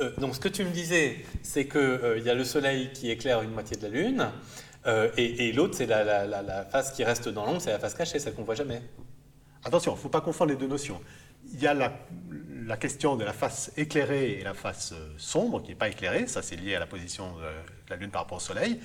[0.00, 3.42] euh, donc ce que tu me disais, c'est qu'il y a le Soleil qui éclaire
[3.42, 4.28] une moitié de la Lune,
[4.86, 7.70] euh, et, et l'autre, c'est la, la- la- la face qui reste dans l'ombre, c'est
[7.70, 8.82] la face cachée, celle qu'on voit jamais.
[9.64, 11.00] Attention, il ne faut pas confondre les deux notions.
[11.52, 11.92] Il y a la,
[12.66, 16.26] la question de la face éclairée et la face euh, sombre, qui n'est pas éclairée,
[16.26, 18.80] ça c'est lié à la position de la Lune par rapport au Soleil.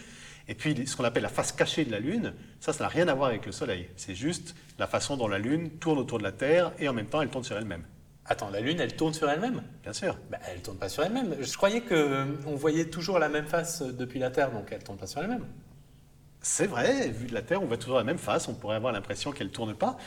[0.48, 3.08] Et puis ce qu'on appelle la face cachée de la Lune, ça, ça n'a rien
[3.08, 3.90] à voir avec le Soleil.
[3.96, 7.08] C'est juste la façon dont la Lune tourne autour de la Terre et en même
[7.08, 7.84] temps elle tourne sur elle-même.
[8.30, 9.64] Attends, la Lune, elle tourne sur elle-même?
[9.84, 10.18] Bien sûr.
[10.30, 11.36] bah, Elle tourne pas sur elle-même.
[11.40, 15.08] Je croyais qu'on voyait toujours la même face depuis la Terre, donc elle tourne pas
[15.08, 15.46] sur elle-même.
[16.42, 18.92] C'est vrai, vu de la Terre, on voit toujours la même face, on pourrait avoir
[18.92, 19.98] l'impression qu'elle ne tourne pas.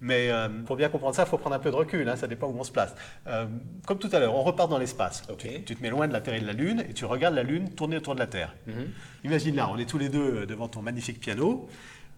[0.00, 2.28] Mais euh, pour bien comprendre ça, il faut prendre un peu de recul, hein, ça
[2.28, 2.94] dépend où on se place.
[3.26, 3.46] Euh,
[3.86, 5.22] comme tout à l'heure, on repart dans l'espace.
[5.38, 7.34] Tu, tu te mets loin de la Terre et de la Lune et tu regardes
[7.34, 8.54] la Lune tourner autour de la Terre.
[9.24, 11.68] Imagine là, on est tous les deux devant ton magnifique piano.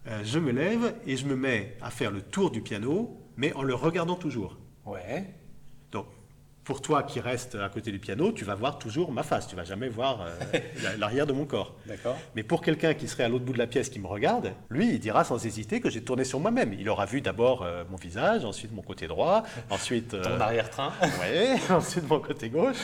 [0.06, 3.52] Euh, je me lève et je me mets à faire le tour du piano, mais
[3.54, 4.56] en le regardant toujours.
[4.86, 5.24] Ouais.
[6.64, 9.56] Pour toi qui reste à côté du piano, tu vas voir toujours ma face, tu
[9.56, 11.74] vas jamais voir euh, la- l'arrière de mon corps.
[11.86, 12.16] D'accord.
[12.36, 14.90] Mais pour quelqu'un qui serait à l'autre bout de la pièce qui me regarde, lui,
[14.90, 16.72] il dira sans hésiter que j'ai tourné sur moi-même.
[16.74, 20.92] Il aura vu d'abord euh, mon visage, ensuite mon côté droit, ensuite, euh, Ton arrière-train.
[21.20, 22.76] ouais, ensuite mon côté gauche.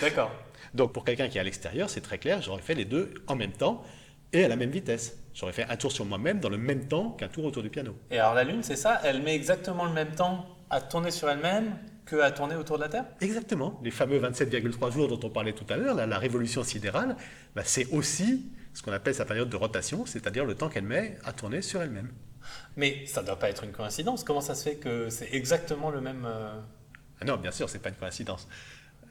[0.00, 0.30] D'accord.
[0.74, 3.34] Donc pour quelqu'un qui est à l'extérieur, c'est très clair, j'aurais fait les deux en
[3.34, 3.82] même temps
[4.32, 5.18] et à la même vitesse.
[5.34, 7.94] J'aurais fait un tour sur moi-même dans le même temps qu'un tour autour du piano.
[8.10, 11.28] Et alors la Lune, c'est ça Elle met exactement le même temps à tourner sur
[11.30, 11.76] elle-même
[12.12, 13.80] que à tourner autour de la Terre Exactement.
[13.82, 17.16] Les fameux 27,3 jours dont on parlait tout à l'heure, la, la révolution sidérale,
[17.54, 21.16] bah, c'est aussi ce qu'on appelle sa période de rotation, c'est-à-dire le temps qu'elle met
[21.24, 22.10] à tourner sur elle-même.
[22.76, 24.24] Mais ça ne doit pas être une coïncidence.
[24.24, 26.24] Comment ça se fait que c'est exactement le même...
[26.26, 26.60] euh,
[27.20, 28.46] Ah non, bien sûr, c'est pas une coïncidence.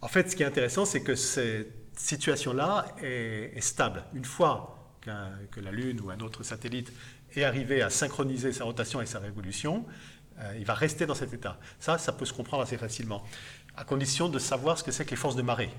[0.02, 4.04] En fait, ce qui est intéressant, c'est que cette situation-là est, est stable.
[4.14, 6.94] Une fois que la Lune ou un autre satellite
[7.36, 9.86] est arrivé à synchroniser sa rotation et sa révolution,
[10.39, 11.58] euh, il va rester dans cet état.
[11.80, 13.24] Ça, ça peut se comprendre assez facilement,
[13.76, 15.70] à condition de savoir ce que c'est que les forces de marée.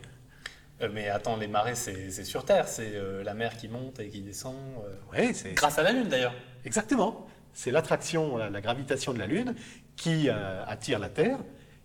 [0.81, 2.69] euh, mais attends, les marées, c'est sur Terre.
[2.69, 4.57] C'est euh, la mer qui monte et qui descend.
[5.13, 6.35] Oui, c'est Grâce à la Lune, d'ailleurs.
[6.65, 7.27] Exactement.
[7.55, 9.55] C'est l'attraction, la, la gravitation de la Lune
[9.97, 11.39] qui attire la Terre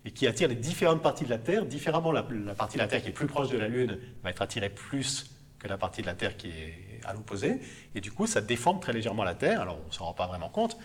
[0.04, 2.10] et qui attire les différentes parties de la Terre différemment.
[2.10, 4.40] La, la partie de la Terre qui est plus proche de la Lune va être
[4.40, 7.60] attirée plus que la partie de la Terre qui est à l'opposé.
[7.94, 9.60] Et du coup, ça déforme très légèrement la Terre.
[9.60, 10.78] Alors, on ne s'en rend pas vraiment compte,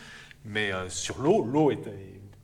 [0.46, 1.80] mais euh, sur l'eau, l'eau est,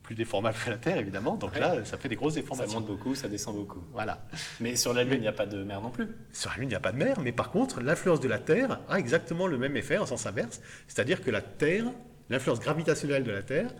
[0.02, 1.36] plus déformable que la Terre, évidemment.
[1.36, 2.80] Donc là, ça fait des grosses Ça déformations.
[2.80, 3.84] monte beaucoup, ça descend beaucoup.
[3.92, 4.26] Voilà.
[4.58, 6.08] Mais sur la Lune, il n'y a pas de mer non plus.
[6.32, 8.40] Sur la Lune, il n'y a pas de mer, mais par contre, l'influence de la
[8.40, 10.60] Terre a exactement le même effet en sens inverse.
[10.88, 11.84] C'est-à-dire que la Terre,
[12.28, 13.70] l'influence gravitationnelle de la Terre,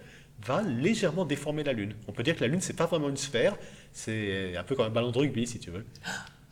[0.46, 1.96] va légèrement déformer la Lune.
[2.06, 3.56] On peut dire que la Lune, c'est pas vraiment une sphère,
[3.92, 5.84] c'est un peu comme un ballon de rugby, si tu veux.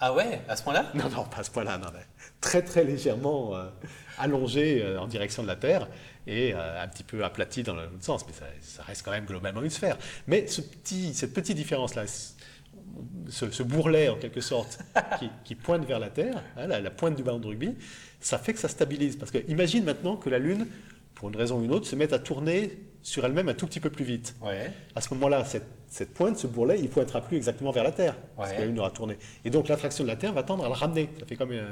[0.00, 0.92] Ah ouais, à ce point-là?
[0.94, 2.07] Non, non, pas à ce point-là, non, mais
[2.40, 3.68] très très légèrement euh,
[4.16, 5.88] allongé euh, en direction de la Terre
[6.29, 9.25] et euh, un petit peu aplati dans l'autre sens, mais ça, ça reste quand même
[9.25, 9.97] globalement une sphère.
[10.27, 14.79] Mais ce petit, cette petite différence-là, ce, ce bourrelet en quelque sorte,
[15.19, 17.75] qui, qui pointe vers la Terre, hein, la, la pointe du ballon de rugby,
[18.21, 19.17] ça fait que ça stabilise.
[19.17, 20.67] Parce que imagine maintenant que la Lune,
[21.14, 23.81] pour une raison ou une autre, se mette à tourner sur elle-même un tout petit
[23.81, 24.37] peu plus vite.
[24.42, 24.71] Ouais.
[24.94, 28.14] À ce moment-là, cette, cette pointe, ce bourrelet, il pointera plus exactement vers la Terre,
[28.37, 29.16] parce que la Lune aura tourné.
[29.47, 31.09] Et donc l'attraction de la Terre va tendre à le ramener.
[31.18, 31.64] Ça fait comme une,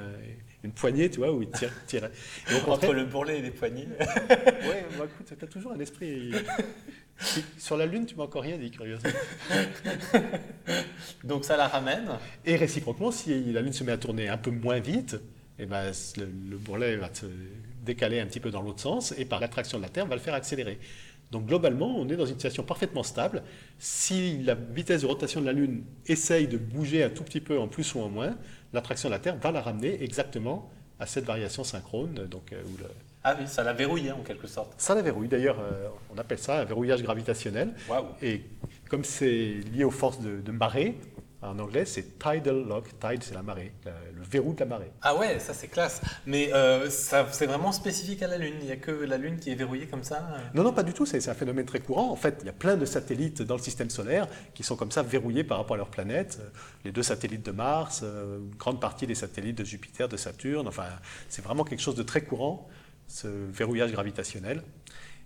[0.64, 1.70] une poignée, tu vois, où il tire.
[1.86, 2.08] tire.
[2.50, 3.86] Au Entre le bourrelet et les poignées.
[4.00, 6.32] ouais, moi, écoute, tu as toujours un esprit.
[7.58, 9.10] Sur la Lune, tu m'as encore rien dit, curieusement.
[11.22, 12.08] Donc ça la ramène.
[12.46, 15.16] Et réciproquement, si la Lune se met à tourner un peu moins vite,
[15.58, 17.26] eh ben, le, le bourrelet va se
[17.84, 20.20] décaler un petit peu dans l'autre sens et par l'attraction de la Terre va le
[20.20, 20.78] faire accélérer.
[21.32, 23.42] Donc globalement, on est dans une situation parfaitement stable.
[23.78, 27.58] Si la vitesse de rotation de la Lune essaye de bouger un tout petit peu
[27.58, 28.36] en plus ou en moins,
[28.72, 32.14] l'attraction de la Terre va la ramener exactement à cette variation synchrone.
[32.30, 32.86] Donc, euh, où le-
[33.24, 34.72] Ah oui, ça l'a verrouillé en quelque sorte.
[34.78, 35.26] Ça la verrouille.
[35.28, 37.74] D'ailleurs, euh, on appelle ça un verrouillage gravitationnel.
[38.22, 38.42] Et
[38.88, 40.96] comme c'est lié aux forces de, de marée,
[41.42, 42.86] en anglais, c'est tidal lock.
[42.98, 44.90] Tide, c'est la marée, le, le verrou de la marée.
[45.02, 46.00] Ah ouais, ça c'est classe.
[46.26, 48.54] Mais euh, c'est vraiment spécifique à la Lune.
[48.60, 50.28] Il n'y a que la Lune qui est verrouillée comme ça.
[50.34, 50.38] euh.
[50.54, 51.04] Non, non, pas du tout.
[51.06, 52.10] C'est un phénomène très courant.
[52.10, 54.90] En fait, il y a plein de satellites dans le système solaire qui sont comme
[54.90, 56.38] ça verrouillés par rapport à leur planète.
[56.40, 56.48] Euh,
[56.84, 60.66] Les deux satellites de Mars, euh, une grande partie des satellites de Jupiter, de Saturne.
[60.66, 60.86] Enfin,
[61.28, 62.68] c'est vraiment quelque chose de très courant,
[63.08, 64.62] ce verrouillage gravitationnel.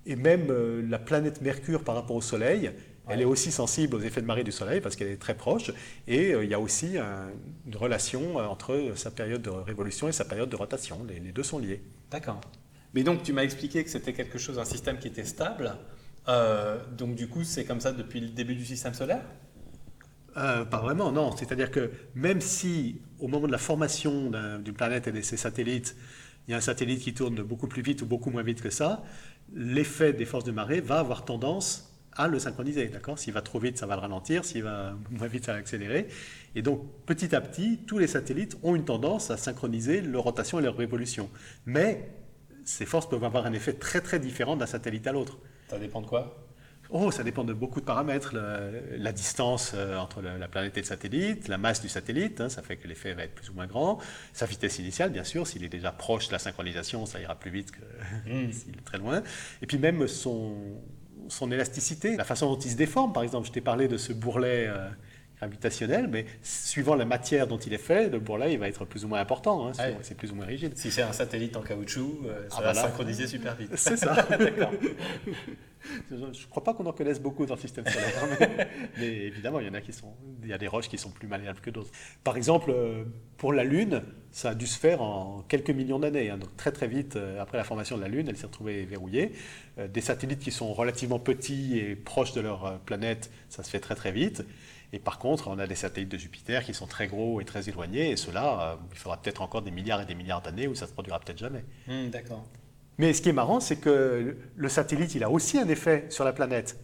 [0.06, 2.72] Et même euh, la planète Mercure par rapport au Soleil,
[3.10, 3.22] elle Ouais.
[3.22, 5.70] est aussi sensible aux effets de marée du Soleil parce qu'elle est très proche.
[6.06, 7.30] Et euh, il y a aussi un-
[7.66, 11.04] une relation euh, entre sa période de révolution et sa période de rotation.
[11.08, 11.82] Les- les deux sont liés.
[12.10, 12.40] D'accord.
[12.94, 15.76] Mais donc tu m'as expliqué que c'était quelque chose, un système qui était stable.
[16.28, 19.22] Euh, donc du coup, c'est comme ça depuis le début du système solaire?
[20.36, 21.34] Euh, pas vraiment, non.
[21.36, 25.36] C'est-à-dire que même si au moment de la formation d'un- d'une planète et de ses
[25.36, 25.96] satellites,
[26.46, 28.70] il y a un satellite qui tourne beaucoup plus vite ou beaucoup moins vite que
[28.70, 29.02] ça,
[29.52, 32.88] l'effet des forces de marée va avoir tendance à le synchroniser.
[32.88, 33.18] D'accord?
[33.18, 34.44] S'il va trop vite, ça va le ralentir.
[34.44, 36.08] S'il va moins vite, ça va l'accélérer.
[36.54, 40.58] Et donc, petit à petit, tous les satellites ont une tendance à synchroniser leur rotation
[40.58, 41.30] et leur révolution.
[41.66, 42.08] Mais
[42.64, 45.38] ces forces peuvent avoir un effet très très différent d'un satellite à l'autre.
[45.68, 46.46] Ça dépend de quoi?
[46.92, 48.34] Oh, ça dépend de beaucoup de paramètres.
[48.34, 52.40] Le- la distance euh, entre le- la planète et le satellite, la masse du satellite,
[52.40, 54.00] hein, ça fait que l'effet va être plus ou moins grand.
[54.32, 57.52] Sa vitesse initiale, bien sûr, s'il est déjà proche de la synchronisation, ça ira plus
[57.52, 57.78] vite que
[58.52, 59.22] s'il est très loin.
[59.62, 60.56] Et puis même son,
[61.30, 63.12] son élasticité, la façon dont il se déforme.
[63.12, 64.88] Par exemple, je t'ai parlé de ce bourrelet euh,
[65.38, 69.04] gravitationnel, mais suivant la matière dont il est fait, le bourrelet il va être plus
[69.04, 69.96] ou moins important, hein, Ouais.
[70.02, 70.76] c'est plus ou moins rigide.
[70.76, 72.88] Si c'est un satellite en caoutchouc, euh, ça Ah, va voilà.
[72.88, 73.70] synchroniser super vite.
[73.76, 74.14] C'est ça.
[76.10, 79.60] Je ne crois pas qu'on en connaisse beaucoup dans le système solaire, mais, mais évidemment,
[79.60, 80.12] il y en a qui sont,
[80.42, 81.90] il y a des roches qui sont plus malléables que d'autres.
[82.24, 83.04] Par exemple, euh,
[83.36, 86.30] pour la Lune, ça a dû se faire en quelques millions d'années.
[86.30, 86.38] hein.
[86.38, 89.32] donc très très vite, euh, après la formation de la Lune, elle s'est retrouvée verrouillée.
[89.78, 93.80] Euh, des satellites qui sont relativement petits et proches de leur planète, ça se fait
[93.80, 94.44] très très vite.
[94.92, 97.68] Et par contre, on a des satellites de Jupiter qui sont très gros et très
[97.68, 100.86] éloignés, et euh, il faudra peut-être encore des milliards et des milliards d'années où ça
[100.86, 101.64] se produira peut-être jamais.
[101.86, 102.44] Hmm, D'accord.
[103.00, 106.22] Mais ce qui est marrant, c'est que le satellite, il a aussi un effet sur
[106.22, 106.78] la planète.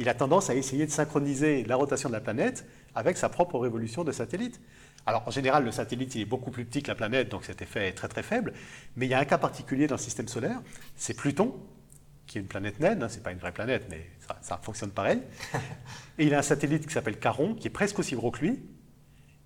[0.00, 3.56] Il a tendance à essayer de synchroniser la rotation de la planète avec sa propre
[3.56, 4.60] révolution de satellite.
[5.06, 7.62] Alors en général, le satellite, il est beaucoup plus petit que la planète, donc cet
[7.62, 8.52] effet est très très faible.
[8.96, 10.60] Mais il y a un cas particulier dans le système solaire,
[10.96, 11.54] c'est Pluton,
[12.26, 14.90] qui est une planète naine, hein, c'est pas une vraie planète, mais ça, ça fonctionne
[14.90, 15.22] pareil.
[16.18, 18.58] Et il a un satellite qui s'appelle Charon, qui est presque aussi gros que lui,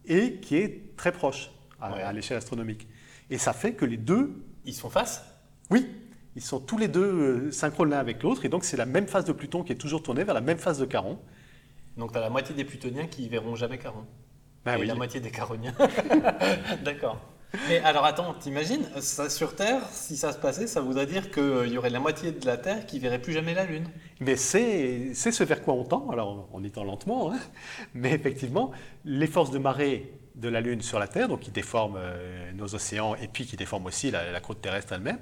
[0.07, 1.51] et qui est très proche
[1.83, 2.01] à, Ouais.
[2.01, 2.89] à l'échelle astronomique.
[3.29, 5.23] Et ça fait que les deux Ils sont face?
[5.71, 5.87] Oui,
[6.37, 9.07] ils sont tous les deux euh, synchrones l'un avec l'autre, et donc c'est la même
[9.07, 11.19] phase de Pluton qui est toujours tournée vers la même phase de Charon.
[11.97, 14.05] Donc tu as la moitié des plutoniens qui verront jamais Charon.
[14.65, 14.87] Ben et oui.
[14.87, 15.75] la moitié des caroniens.
[16.85, 17.21] D'accord.
[17.69, 21.69] Mais alors attends, t'imagines, ça, sur Terre, si ça se passait, ça voudrait dire qu'il
[21.73, 23.87] y aurait la moitié de la Terre qui verrait plus jamais la Lune.
[24.21, 27.39] Mais c'est ce vers quoi on tend, alors on y tend lentement, hein,
[27.95, 28.73] mais effectivement,
[29.05, 32.75] les forces de marée de la Lune sur la Terre, donc qui déforment euh, nos
[32.75, 35.19] océans et puis qui déforment aussi la, la croûte terrestre elle-même,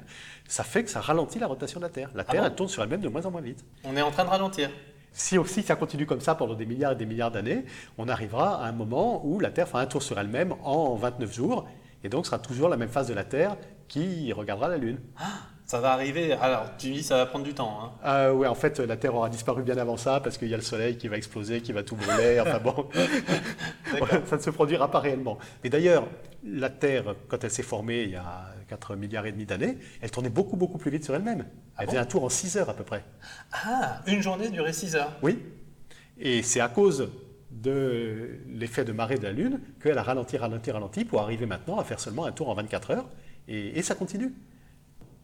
[0.49, 2.11] ça fait que ça ralentit la rotation de la Terre.
[2.15, 3.65] La Ah Terre, bon elle tourne sur elle-même de moins en moins vite.
[3.85, 4.71] On est en train de ralentir.
[5.13, 7.65] Si aussi ça continue comme ça pendant des milliards et des milliards d'années,
[7.99, 11.35] on arrivera à un moment où la Terre fera un tour sur elle-même en 29
[11.35, 11.69] jours,
[12.03, 13.57] et donc ce sera toujours la même phase de la Terre
[13.89, 14.99] qui regardera la Lune.
[15.65, 16.33] Ça va arriver.
[16.33, 17.79] Alors tu me dis ça va prendre du temps.
[17.83, 17.91] Hein.
[18.05, 20.57] Euh, ouais, en fait, la Terre aura disparu bien avant ça parce qu'il y a
[20.57, 22.41] le Soleil qui va exploser, qui va tout brûler.
[22.41, 22.89] Enfin bon,
[24.27, 25.39] ça ne se produira pas réellement.
[25.63, 26.07] Mais d'ailleurs,
[26.45, 30.11] la Terre, quand elle s'est formée il y a 4 milliards et demi d'années, elle
[30.11, 31.47] tournait beaucoup beaucoup plus vite sur elle-même.
[31.77, 33.05] Ah Elle bon faisait un tour en 6 heures à peu près.
[33.53, 35.13] Ah, une journée durait 6 heures.
[35.23, 35.39] Oui.
[36.19, 37.11] Et c'est à cause
[37.51, 41.79] de l'effet de marée de la Lune qu'elle a ralenti, ralenti, ralenti pour arriver maintenant
[41.79, 43.09] à faire seulement un tour en 24 heures.
[43.49, 44.33] Et, et ça continue.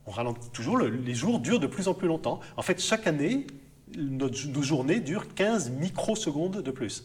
[0.08, 2.40] On ralentit toujours, le- les jours durent de plus en plus longtemps.
[2.56, 3.46] En fait, chaque année,
[3.94, 7.04] nos journées durent 15 microsecondes de plus.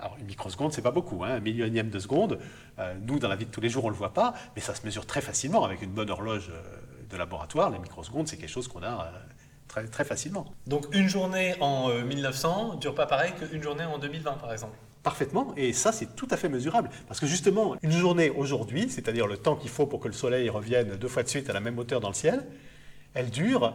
[0.00, 2.40] Alors, une microseconde, c'est pas beaucoup, hein, un millionième de seconde.
[2.80, 4.74] Euh, nous, dans la vie de tous les jours, on le voit pas, mais ça
[4.74, 6.60] se mesure très facilement avec une bonne horloge euh,
[7.08, 7.70] de laboratoire.
[7.70, 9.18] Les microsecondes, c'est quelque chose qu'on a euh,
[9.68, 10.46] très, très facilement.
[10.66, 14.76] Donc une journée en euh, 1900 dure pas pareil qu'une journée en 2020 par exemple?
[15.02, 16.88] Parfaitement, et ça c'est tout à fait mesurable.
[17.08, 20.48] Parce que justement, une journée aujourd'hui, c'est-à-dire le temps qu'il faut pour que le Soleil
[20.48, 22.46] revienne deux fois de suite à la même hauteur dans le ciel,
[23.14, 23.74] elle dure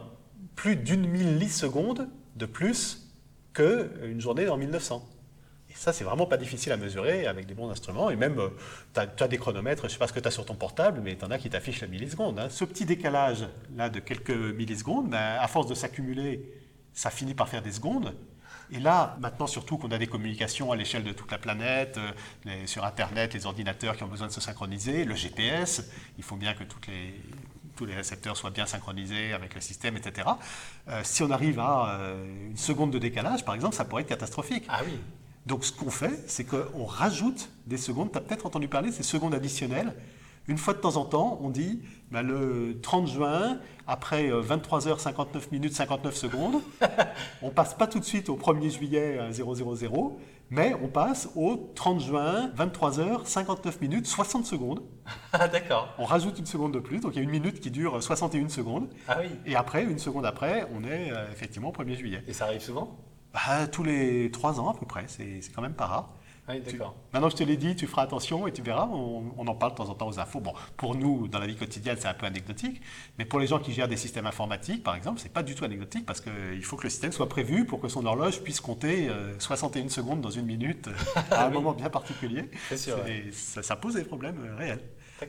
[0.55, 3.09] plus d'une milliseconde de plus
[3.53, 5.05] qu'une journée en 1900.
[5.69, 8.09] Et ça, c'est vraiment pas difficile à mesurer avec des bons instruments.
[8.09, 8.39] Et même,
[8.93, 11.17] tu as, des chronomètres, je sais pas ce que tu as sur ton portable, mais
[11.17, 12.39] tu en as qui t'affichent la milliseconde.
[12.39, 12.47] hein.
[12.49, 16.49] Ce petit décalage là de quelques millisecondes, ben, à force de s'accumuler,
[16.93, 18.15] ça finit par faire des secondes.
[18.71, 22.11] Et là, maintenant, surtout qu'on a des communications à l'échelle de toute la planète, euh,
[22.45, 26.35] les- sur Internet, les ordinateurs qui ont besoin de se synchroniser, le GPS, il faut
[26.35, 27.13] bien que toutes les,
[27.77, 30.27] tous les récepteurs soient bien synchronisés avec le système, etc.
[30.89, 34.09] Euh, si on arrive à euh, une seconde de décalage, par exemple, ça pourrait être
[34.09, 34.65] catastrophique.
[34.67, 34.99] Ah oui.
[35.45, 38.11] Donc ce qu'on fait, c'est qu'on rajoute des secondes.
[38.11, 39.93] Tu as peut-être entendu parler de ces secondes additionnelles.
[40.47, 45.73] Une fois de temps en temps, on dit bah, le 30 juin, après 23h59 minutes
[45.73, 46.61] 59 secondes,
[47.41, 51.71] on passe pas tout de suite au 1er juillet euh, 000, mais on passe au
[51.75, 54.83] 30 juin, 23h59 minutes 60 secondes.
[55.33, 55.93] Ah d'accord.
[55.97, 58.47] On rajoute une seconde de plus, donc il y a une minute qui dure 61
[58.47, 58.87] secondes.
[59.09, 59.29] Ah oui.
[59.45, 62.23] Et après, une seconde après, on est euh, effectivement au 1er juillet.
[62.25, 62.95] Et ça arrive souvent?
[63.33, 66.13] Bah, tous les 3 ans à peu près, c'est quand même pas rare.
[66.49, 66.95] Ah Oui, Tu- d'accord.
[67.13, 69.73] Maintenant, je te l'ai dit, tu feras attention et tu verras, on, on en parle
[69.73, 70.39] de temps en temps aux infos.
[70.39, 72.81] Bon, pour nous, dans la vie quotidienne, c'est un peu anecdotique,
[73.17, 75.65] mais pour les gens qui gèrent des systèmes informatiques, par exemple, c'est pas du tout
[75.65, 79.09] anecdotique parce qu'il faut que le système soit prévu pour que son horloge puisse compter
[79.09, 82.49] euh, 61 secondes dans une minute euh, à un moment bien particulier.
[82.69, 83.25] C'est sûr, ouais.
[83.33, 84.81] Ça, ça pose des problèmes euh, réels.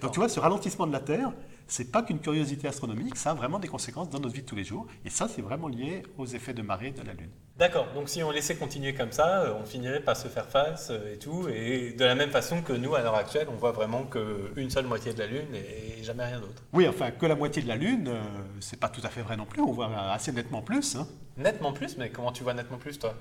[0.03, 1.33] Donc tu vois, ce ralentissement de la Terre,
[1.69, 4.57] c'est pas qu'une curiosité astronomique, ça a vraiment des conséquences dans notre vie de tous
[4.57, 7.31] les jours, et ça, c'est vraiment lié aux effets de marée de la Lune.
[7.57, 10.91] D'accord, donc si on laissait continuer comme ça, euh, on finirait par se faire face
[10.91, 13.73] euh, et tout, et de la même façon que nous, à l'heure actuelle, on voit
[13.73, 16.63] vraiment qu'une seule moitié de la Lune et jamais rien d'autre.
[16.73, 18.23] Oui, enfin, que la moitié de la Lune, euh,
[18.61, 20.97] c'est pas tout à fait vrai non plus, on voit assez nettement plus.
[20.97, 21.07] hein.
[21.37, 23.15] Nettement plus, mais comment tu vois nettement plus, toi?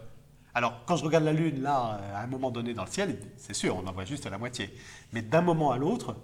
[0.54, 3.54] Alors, quand je regarde la Lune, là, à un moment donné dans le ciel, c'est
[3.54, 4.74] sûr, on en voit juste à la moitié.
[5.14, 6.16] Mais d'un moment à l'autre,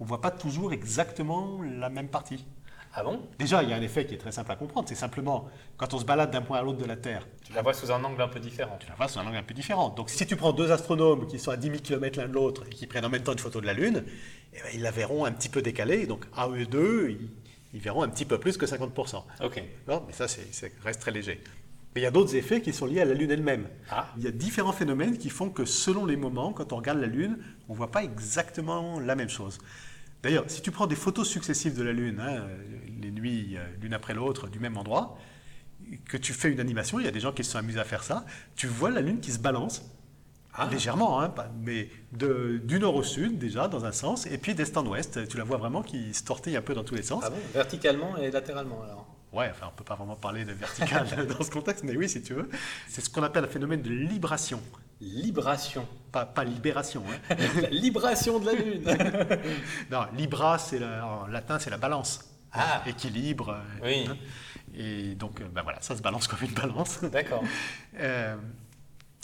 [0.00, 2.44] on voit pas toujours exactement la même partie.
[2.94, 3.20] Ah bon?
[3.38, 4.88] Déjà, il y a un effet qui est très simple à comprendre.
[4.88, 7.62] C'est simplement, quand on se balade d'un point à l'autre de la Terre, Tu la
[7.62, 8.76] vois sous un angle un peu différent.
[8.80, 9.90] tu la vois sous un angle un peu différent.
[9.90, 12.64] Donc si tu prends deux astronomes qui sont à 10 000 km l'un de l'autre
[12.66, 14.04] et qui prennent en même temps une photo de la Lune,
[14.54, 16.06] eh ben, ils la verront un petit peu décalée.
[16.06, 17.30] Donc à eux deux, ils,
[17.74, 19.22] ils verront un petit peu plus que 50%.
[19.44, 19.62] Ok.
[19.86, 21.42] Non, mais ça, c'est- ça reste très léger.
[21.94, 23.68] Mais il y a d'autres effets qui sont liés à la Lune elle-même.
[23.90, 24.08] Ah.
[24.16, 27.06] Il y a différents phénomènes qui font que selon les moments, quand on regarde la
[27.06, 29.58] Lune, on ne voit pas exactement la même chose.
[30.22, 32.44] D'ailleurs, si tu prends des photos successives de la Lune, hein,
[33.00, 35.16] les nuits euh, l'une après l'autre du même endroit,
[36.06, 37.84] que tu fais une animation, il y a des gens qui se sont amusés à
[37.84, 38.24] faire ça,
[38.56, 39.82] tu vois la Lune qui se balance.
[40.54, 40.68] Ah.
[40.72, 44.76] Légèrement, hein, mais de- du nord au sud déjà dans un sens, et puis d'est
[44.76, 47.22] en ouest, tu la vois vraiment qui se tortille un peu dans tous les sens.
[47.24, 51.06] Ah bon Verticalement et latéralement alors Ouais, enfin, on peut pas vraiment parler de vertical
[51.38, 52.48] dans ce contexte, mais oui, si tu veux.
[52.88, 54.60] C'est ce qu'on appelle un phénomène de libration,
[55.00, 55.86] Libration.
[56.10, 57.04] pas, pas libération.
[57.30, 57.36] hein.
[57.62, 58.82] la libration de la Lune
[59.90, 62.20] non, libra, c'est la- en latin, c'est la balance.
[62.52, 62.82] Ah.
[62.86, 63.56] Équilibre.
[63.82, 64.06] Oui.
[64.08, 64.16] hein.
[64.74, 67.02] Et donc, euh, ben voilà, ça se balance comme une balance.
[67.04, 67.42] D'accord.
[68.00, 68.36] Euh,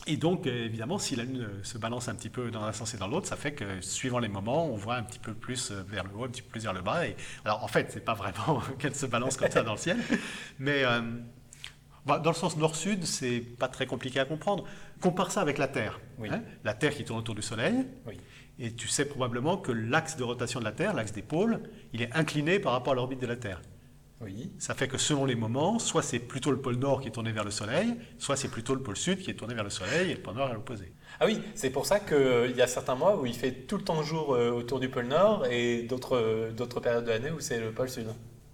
[0.06, 2.92] et donc, euh, évidemment, si la Lune se balance un petit peu dans un sens
[2.92, 5.70] et dans l'autre, ça fait que suivant les moments, on voit un petit peu plus
[5.70, 7.06] vers le haut, un petit peu plus vers le bas.
[7.06, 9.96] Et, alors, en fait, c'est pas vraiment qu'elle se balance comme ça dans le ciel,
[10.58, 11.00] mais euh,
[12.06, 14.64] bah, dans le sens nord-sud, c'est pas très compliqué à comprendre.
[15.00, 16.00] Compare ça avec la Terre.
[16.18, 16.28] Oui.
[16.30, 16.42] hein.
[16.64, 18.18] la Terre qui tourne autour du Soleil, Oui.
[18.58, 21.60] et tu sais probablement que l'axe de rotation de la Terre, l'axe des pôles,
[21.92, 23.60] il est incliné par rapport à l'orbite de la Terre.
[24.20, 24.52] Oui.
[24.58, 27.32] Ça fait que selon les moments, soit c'est plutôt le pôle nord qui est tourné
[27.32, 30.10] vers le Soleil, soit c'est plutôt le pôle sud qui est tourné vers le Soleil,
[30.10, 30.92] et le pôle nord est à l'opposé.
[31.20, 33.82] Ah oui, c'est pour ça qu'il y a certains mois où il fait tout le
[33.84, 37.40] temps jour euh, autour du pôle Nord et d'autres euh, d'autres périodes de l'année où
[37.40, 38.06] c'est le pôle Sud.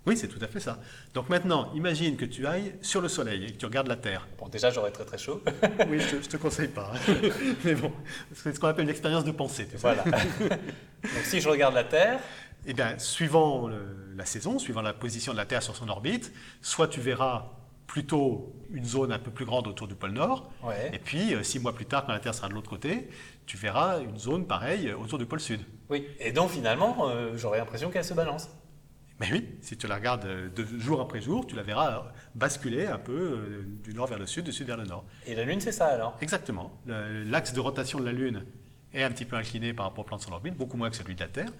[0.07, 0.79] Oui, c'est tout à fait ça.
[1.15, 4.27] Donc maintenant, imagine que tu ailles sur le Soleil et que tu regardes la Terre.
[4.39, 5.43] Bon, déjà, j'aurais très très chaud.
[5.89, 6.93] Oui, je te, je te conseille pas.
[7.65, 7.93] Mais bon,
[8.35, 9.67] c'est ce qu'on appelle une expérience de pensée.
[9.67, 9.77] tu sais.
[9.79, 10.05] voilà.
[11.03, 12.19] Donc si je regarde la Terre,
[12.67, 16.33] Eh bien, suivant le- la saison, suivant la position de la Terre sur son orbite,
[16.63, 17.51] soit tu verras
[17.87, 20.91] plutôt une zone un peu plus grande autour du pôle Nord, ouais.
[20.93, 23.09] et puis euh, six mois plus tard, quand la Terre sera de l'autre côté,
[23.47, 25.61] tu verras une zone pareille autour du pôle Sud.
[25.89, 26.07] Oui.
[26.21, 28.49] Et donc finalement, euh, j'aurais l'impression qu'elle se balance.
[29.21, 32.87] Mais oui, si tu la regardes euh, de jour après jour, tu la verras basculer
[32.87, 35.05] un peu euh, du nord vers le sud, du sud vers le nord.
[35.27, 36.17] Et la Lune, c'est ça alors?
[36.23, 36.73] Exactement.
[36.87, 38.47] L'axe de rotation de la Lune
[38.95, 40.97] est un petit peu incliné par rapport au plan de son orbite, beaucoup moins que
[40.97, 41.51] celui de la Terre.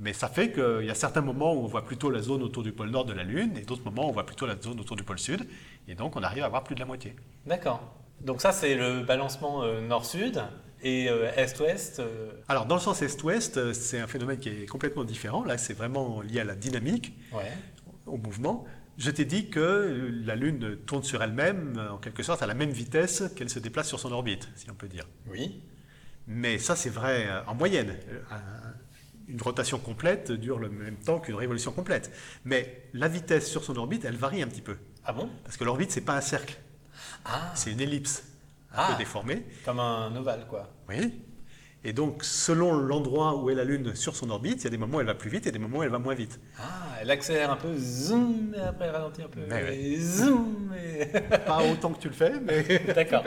[0.00, 2.62] Mais ça fait qu'il y a certains moments où on voit plutôt la zone autour
[2.62, 4.80] du pôle nord de la Lune, et d'autres moments où on voit plutôt la zone
[4.80, 5.46] autour du pôle sud.
[5.88, 7.14] Et donc on arrive à voir plus de la moitié.
[7.46, 7.80] D'accord.
[8.22, 10.42] Donc ça, c'est le balancement euh, nord-sud
[10.82, 12.00] et euh, est-ouest.
[12.00, 15.44] euh, Alors dans le sens est-ouest, euh, c'est un phénomène qui est complètement différent.
[15.44, 17.52] Là, c'est vraiment lié à la dynamique, ouais.
[18.06, 18.64] au mouvement.
[18.98, 22.70] Je t'ai dit que la Lune tourne sur elle-même, en quelque sorte, à la même
[22.70, 25.04] vitesse qu'elle se déplace sur son orbite, si on peut dire.
[25.30, 25.62] Oui.
[26.26, 27.96] Mais ça, c'est vrai en moyenne.
[28.30, 28.74] Un-
[29.28, 32.10] Une rotation complète dure le même temps qu'une révolution complète.
[32.44, 34.76] Mais la vitesse sur son orbite, elle varie un petit peu.
[35.04, 35.30] Ah bon?
[35.44, 36.56] Parce que l'orbite, c'est pas un cercle,
[37.24, 38.24] Ah, c'est une ellipse
[38.72, 38.88] un Ah.
[38.92, 39.44] peu déformée.
[39.64, 40.68] comme un ovale, quoi.
[40.88, 41.20] Oui.
[41.82, 44.76] Et donc, selon l'endroit où est la Lune sur son orbite, il y a des
[44.76, 46.38] moments où elle va plus vite et des moments où elle va moins vite.
[46.58, 46.62] Ah,
[47.00, 51.06] elle accélère un peu, zoom, et après elle ralentit un peu, Mais et zoom, et...
[51.46, 52.62] Pas autant que tu le fais, mais
[52.94, 53.24] D'accord.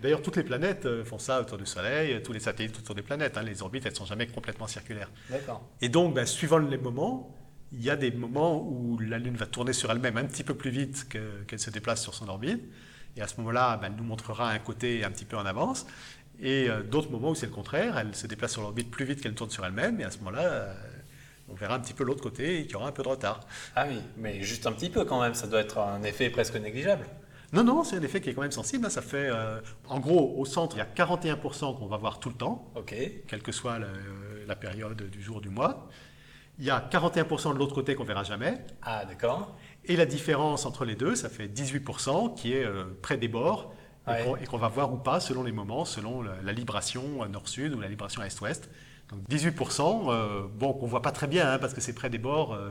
[0.00, 3.02] d'ailleurs, toutes les planètes euh, font ça autour du Soleil, tous les satellites autour des
[3.02, 3.36] planètes.
[3.36, 3.42] hein.
[3.42, 5.10] Les orbites, elles sont jamais complètement circulaires.
[5.30, 5.62] D'accord.
[5.80, 7.36] Et donc, ben, suivant les moments,
[7.72, 10.54] il y a des moments où la Lune va tourner sur elle-même un petit peu
[10.54, 12.62] plus vite que- qu'elle se déplace sur son orbite.
[13.16, 15.86] Et à ce moment-là, ben, elle nous montrera un côté un petit peu en avance.
[16.40, 19.20] Et euh, d'autres moments où c'est le contraire, elle se déplace sur l'orbite plus vite
[19.20, 20.00] qu'elle tourne sur elle-même.
[20.00, 20.74] Et à ce moment-là, euh,
[21.48, 23.40] on verra un petit peu l'autre côté et qu'il y aura un peu de retard.
[23.76, 26.56] Ah oui, mais juste un petit peu quand même, ça doit être un effet presque
[26.56, 27.06] négligeable.
[27.52, 28.86] Non, non, c'est un effet qui est quand même sensible.
[28.86, 28.90] hein.
[28.90, 32.30] Ça fait, euh, en gros, au centre, il y a 41% qu'on va voir tout
[32.30, 32.70] le temps.
[32.76, 32.94] Ok.
[33.28, 33.88] quelle que soit la,
[34.46, 35.88] la période du jour, du mois.
[36.58, 38.58] Il y a 41% de l'autre côté qu'on verra jamais.
[38.82, 39.54] Ah d'accord.
[39.84, 43.72] Et la différence entre les deux, ça fait 18% qui est euh, près des bords
[44.06, 44.24] et Ouais.
[44.24, 47.74] qu'on- et qu'on va voir ou pas selon les moments, selon la, la libration nord-sud
[47.74, 48.68] ou la libration est-ouest.
[49.10, 52.18] Donc 18%, euh, bon, qu'on voit pas très bien hein, parce que c'est près des
[52.18, 52.54] bords.
[52.54, 52.70] euh,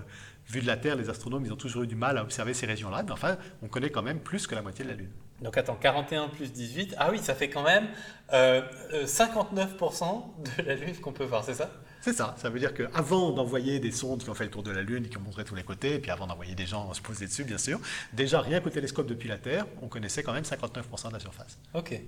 [0.50, 2.66] vu de la Terre, les astronomes, ils ont toujours eu du mal à observer ces
[2.66, 3.04] régions-là.
[3.04, 5.12] Mais enfin, on connaît quand même plus que la moitié de la Lune.
[5.42, 7.88] Donc attends, 41 plus 18, ah oui, ça fait quand même
[8.34, 8.62] euh,
[8.94, 11.70] euh, 59% de la Lune qu'on peut voir, c'est ça?
[12.02, 14.72] C'est ça, ça veut dire qu'avant d'envoyer des sondes qui ont fait le tour de
[14.72, 16.92] la Lune et qui ont montré tous les côtés, et puis avant d'envoyer des gens
[16.94, 17.80] se poser dessus, bien sûr,
[18.14, 21.60] déjà rien qu'au télescope depuis la Terre, on connaissait quand même 59% de la surface.
[21.76, 22.02] Ok.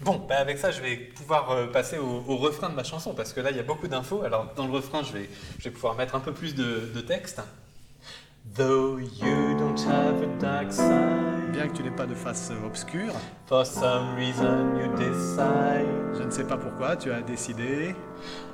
[0.00, 3.14] Bon, bah avec ça, je vais pouvoir euh, passer au, au refrain de ma chanson,
[3.14, 4.22] parce que là, il y a beaucoup d'infos.
[4.22, 7.00] Alors, dans le refrain, je vais, je vais pouvoir mettre un peu plus de, de
[7.00, 7.40] texte.
[8.44, 13.12] Though you don't have a dark side, Bien que tu n'aies pas de face obscure,
[13.46, 15.86] for some reason you decide
[16.16, 17.94] je ne sais pas pourquoi, tu as décidé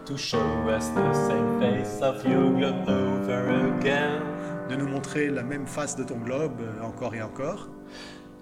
[0.06, 0.38] to show
[0.68, 4.20] us the same face of your globe over again.
[4.68, 7.68] de nous montrer la même face de ton globe euh, encore et encore.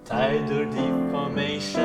[0.05, 1.81] Tidal deformation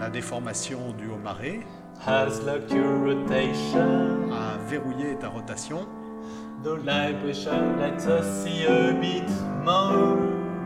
[0.00, 1.60] La déformation due au marée
[2.06, 4.30] has locked your rotation.
[4.32, 5.86] a verrouillé ta rotation,
[6.66, 9.22] The libration lets us see a bit
[9.62, 10.16] more.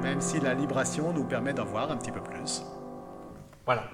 [0.03, 2.63] même si la libration nous permet d'en voir un petit peu plus.
[3.67, 3.85] Voilà.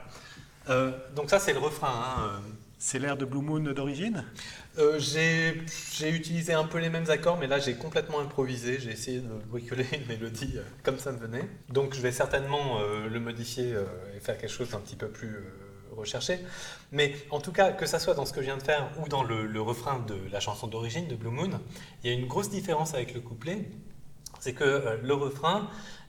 [0.69, 1.89] Euh, donc ça c'est le refrain.
[1.91, 2.41] hein,
[2.79, 4.25] C'est l'air de Blue Moon d'origine?
[4.79, 5.01] Euh.
[5.01, 8.79] Euh, j'ai utilisé un peu les mêmes accords, mais là j'ai complètement improvisé.
[8.79, 11.49] J'ai essayé de bricoler une mélodie euh, comme ça me venait.
[11.71, 13.83] Donc je vais certainement euh, le modifier euh,
[14.17, 15.43] et faire quelque chose d'un petit peu plus
[15.97, 16.39] recherché.
[16.93, 19.09] Mais en tout cas, que ça soit dans ce que je viens de faire ou
[19.09, 21.51] dans le, le refrain de la chanson d'origine de Blue Moon,
[22.03, 23.69] il y a une grosse différence avec le couplet.
[24.41, 25.69] C'est que euh, le refrain,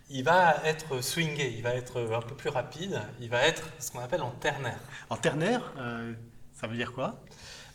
[0.10, 3.92] il va être swingé, il va être un peu plus rapide, il va être ce
[3.92, 4.80] qu'on appelle en ternaire.
[5.10, 6.14] En ternaire, euh,
[6.54, 7.24] ça veut dire quoi?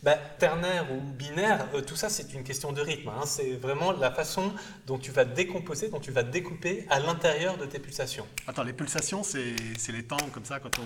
[0.03, 3.07] Ben, ternaire ou binaire, euh, tout ça c'est une question de rythme.
[3.07, 3.25] hein.
[3.25, 4.51] C'est vraiment la façon
[4.85, 8.27] dont tu vas décomposer, dont tu vas découper à l'intérieur de tes pulsations.
[8.45, 9.55] Attends, les pulsations, c'est
[9.91, 10.83] les temps comme ça quand on,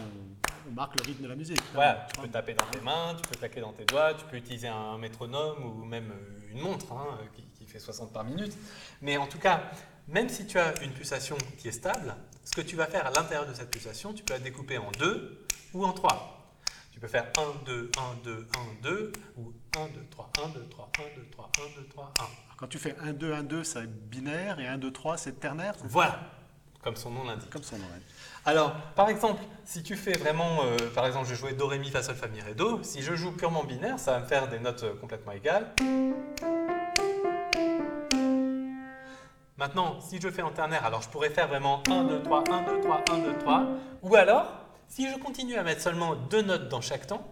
[0.68, 1.61] on marque le rythme de la musique.
[1.74, 4.38] Voilà, tu peux taper dans tes mains, tu peux claquer dans tes doigts, tu peux
[4.38, 8.57] utiliser un métronome ou même euh, une montre hein, qui, qui fait 60 par minute.
[9.01, 9.61] Mais en tout cas,
[10.07, 13.11] même si tu as une pulsation qui est stable, ce que tu vas faire à
[13.11, 16.34] l'intérieur de cette pulsation, tu peux la découper en deux ou en trois.
[16.91, 20.68] Tu peux faire 1, 2, 1, 2, 1, 2, ou 1, 2, 3, 1, 2,
[20.70, 22.24] 3, 1, 2, 3, 1, 2, 3, 1.
[22.57, 25.76] Quand tu fais 1, 2, 1, 2, c'est binaire, et 1, 2, 3, c'est ternaire
[25.84, 26.20] Voilà,
[26.82, 27.49] comme son nom l'indique.
[27.49, 27.86] Comme son nom.
[27.86, 28.01] ouais.
[28.45, 31.89] Alors, par exemple, si tu fais vraiment, euh, par exemple, je jouais Do, Ré, Mi,
[31.89, 34.47] Fa, Sol, Fa, Mi, Ré, Do, si je joue purement binaire, ça va me faire
[34.47, 35.73] des notes euh, complètement égales.
[39.57, 42.61] Maintenant, si je fais en ternaire, alors je pourrais faire vraiment 1, 2, 3, 1,
[42.75, 43.67] 2, 3, 1, 2, 3.
[44.03, 44.53] Ou alors,
[44.88, 47.28] si je continue à mettre seulement deux notes dans chaque temps,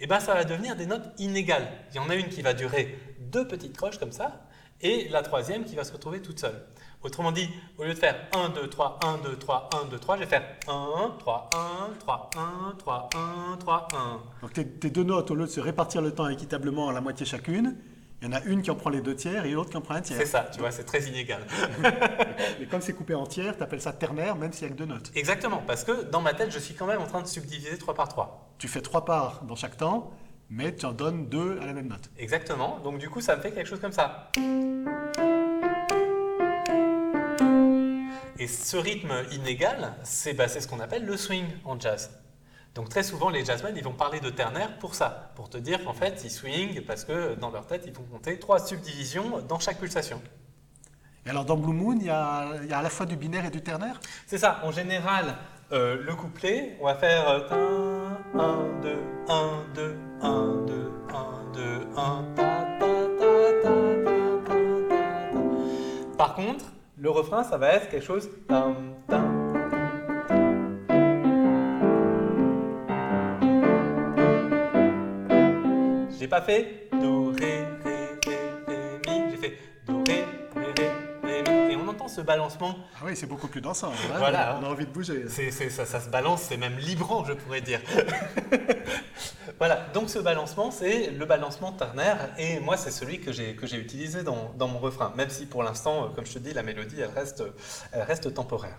[0.00, 1.68] eh ben, ça va devenir des notes inégales.
[1.90, 4.46] Il y en a une qui va durer deux petites croches comme ça,
[4.80, 6.66] et la troisième qui va se retrouver toute seule.
[7.02, 10.16] Autrement dit, au lieu de faire 1, 2, 3, 1, 2, 3, 1, 2, 3,
[10.16, 13.08] je vais faire 1, 3, 1, 3, 1, 3,
[13.52, 14.20] 1, 3, 1.
[14.42, 17.00] Donc tes, tes deux notes, au lieu de se répartir le temps équitablement à la
[17.00, 17.76] moitié chacune,
[18.22, 19.82] il y en a une qui en prend les deux tiers et l'autre qui en
[19.82, 20.18] prend un tiers.
[20.18, 21.42] C'est ça, tu vois, c'est très inégal.
[22.60, 24.78] Et comme c'est coupé en tiers, tu appelles ça ternaire, même s'il n'y a que
[24.78, 25.12] deux notes.
[25.14, 27.94] Exactement, parce que dans ma tête, je suis quand même en train de subdiviser 3
[27.94, 28.54] par 3.
[28.58, 30.12] Tu fais trois parts dans chaque temps,
[30.48, 32.10] mais tu en donnes deux à la même note.
[32.18, 34.30] Exactement, donc du coup, ça me fait quelque chose comme ça.
[38.38, 42.10] Et ce rythme inégal, c'est bah, ce qu'on appelle le swing en jazz.
[42.74, 45.82] Donc très souvent, les jazzmen, ils vont parler de ternaire pour ça, pour te dire
[45.82, 49.58] qu'en fait, ils swingent parce que dans leur tête, ils vont compter trois subdivisions dans
[49.58, 50.20] chaque pulsation.
[51.24, 53.16] Et alors dans Blue Moon, il y a, il y a à la fois du
[53.16, 53.98] binaire et du ternaire?
[54.26, 55.36] C'est ça, en général,
[55.72, 57.50] euh, le couplet, on va faire
[58.34, 58.88] 1, 2,
[59.28, 62.86] 1, 2, 1, 2, 1, 2, 1, ta, ta,
[63.18, 63.72] ta, ta,
[64.04, 64.12] ta,
[64.44, 66.16] ta, ta, ta.
[66.18, 66.66] Par contre,
[66.98, 68.30] le refrain, ça va être quelque chose.
[76.18, 77.64] J'ai pas fait Do, Ré,
[82.16, 82.74] ce balancement.
[82.96, 83.92] Ah oui, c'est beaucoup plus dansant.
[83.92, 84.14] hein.
[84.18, 84.58] Voilà.
[84.60, 85.24] On a envie de bouger.
[85.28, 87.80] C'est, c'est- ça, ça se balance, c'est même librant, je pourrais dire.
[89.58, 93.66] voilà, donc ce balancement, c'est le balancement ternaire, et moi, c'est celui que j'ai, que
[93.66, 96.52] j'ai utilisé dans, dans mon refrain, même si pour l'instant, euh, comme je te dis,
[96.52, 97.42] la mélodie, elle reste,
[97.92, 98.78] elle reste temporaire.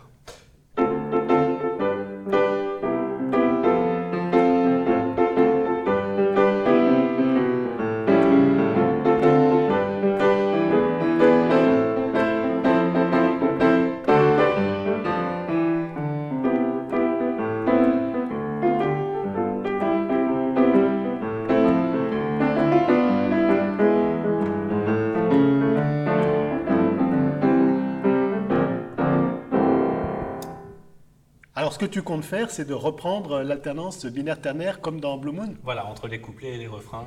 [31.77, 35.85] Ce que tu comptes faire, c'est de reprendre l'alternance binaire-ternaire comme dans Blue Moon Voilà,
[35.85, 37.05] entre les couplets et les refrains.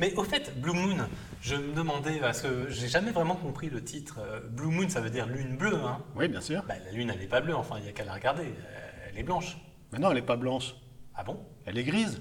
[0.00, 0.96] Mais au fait, Blue Moon,
[1.40, 4.18] je me demandais, parce que j'ai jamais vraiment compris le titre.
[4.18, 6.64] Euh, Blue Moon, ça veut dire lune bleue, hein Oui, bien sûr.
[6.66, 9.08] Bah, La lune, elle n'est pas bleue, enfin, il n'y a qu'à la regarder, euh,
[9.08, 9.56] elle est blanche.
[9.92, 10.74] Mais non, elle n'est pas blanche.
[11.14, 11.38] Ah bon?
[11.64, 12.20] Elle est grise.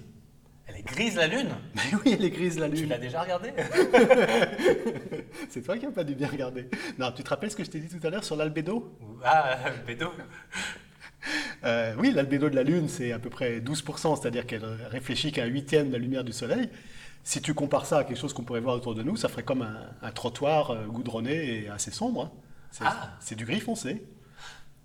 [0.68, 1.50] Elle est grise, la lune?
[1.76, 2.90] Mais oui, elle est grise la Tu lune.
[2.90, 3.54] l'as déjà regardée?
[5.50, 6.70] C'est toi qui n'as pas dû bien regarder.
[7.00, 8.96] Non, tu te rappelles ce que je t'ai dit tout à l'heure sur l'albédo?
[9.26, 10.12] Ah, Bédo
[11.64, 15.44] Euh, Oui, l'albédo de la lune, c'est à peu près 12%, c'est-à-dire qu'elle réfléchit qu'à
[15.44, 16.70] un huitième de la lumière du soleil.
[17.24, 19.44] Si tu compares ça à quelque chose qu'on pourrait voir autour de nous, ça ferait
[19.44, 22.22] comme un, un trottoir euh, goudronné et assez sombre.
[22.26, 22.32] hein.
[22.72, 23.12] C'est Ah.
[23.20, 24.06] c'est du gris foncé.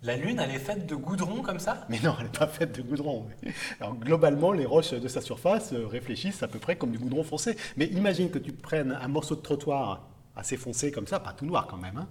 [0.01, 1.85] La Lune, elle est faite de goudron comme ça?
[1.87, 3.25] Mais non, elle n'est pas faite de goudron.
[3.79, 7.23] Alors globalement, les roches de sa surface euh, réfléchissent à peu près comme du goudron
[7.23, 7.55] foncé.
[7.77, 11.45] Mais imagine que tu prennes un morceau de trottoir assez foncé comme ça, pas tout
[11.45, 12.09] noir quand même, hein,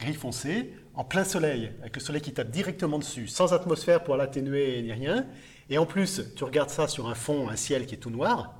[0.00, 4.16] gris foncé, en plein soleil, avec le soleil qui tape directement dessus, sans atmosphère pour
[4.16, 5.26] l'atténuer ni rien.
[5.70, 8.54] Et en plus, tu regardes ça sur un fond, un ciel qui est tout noir,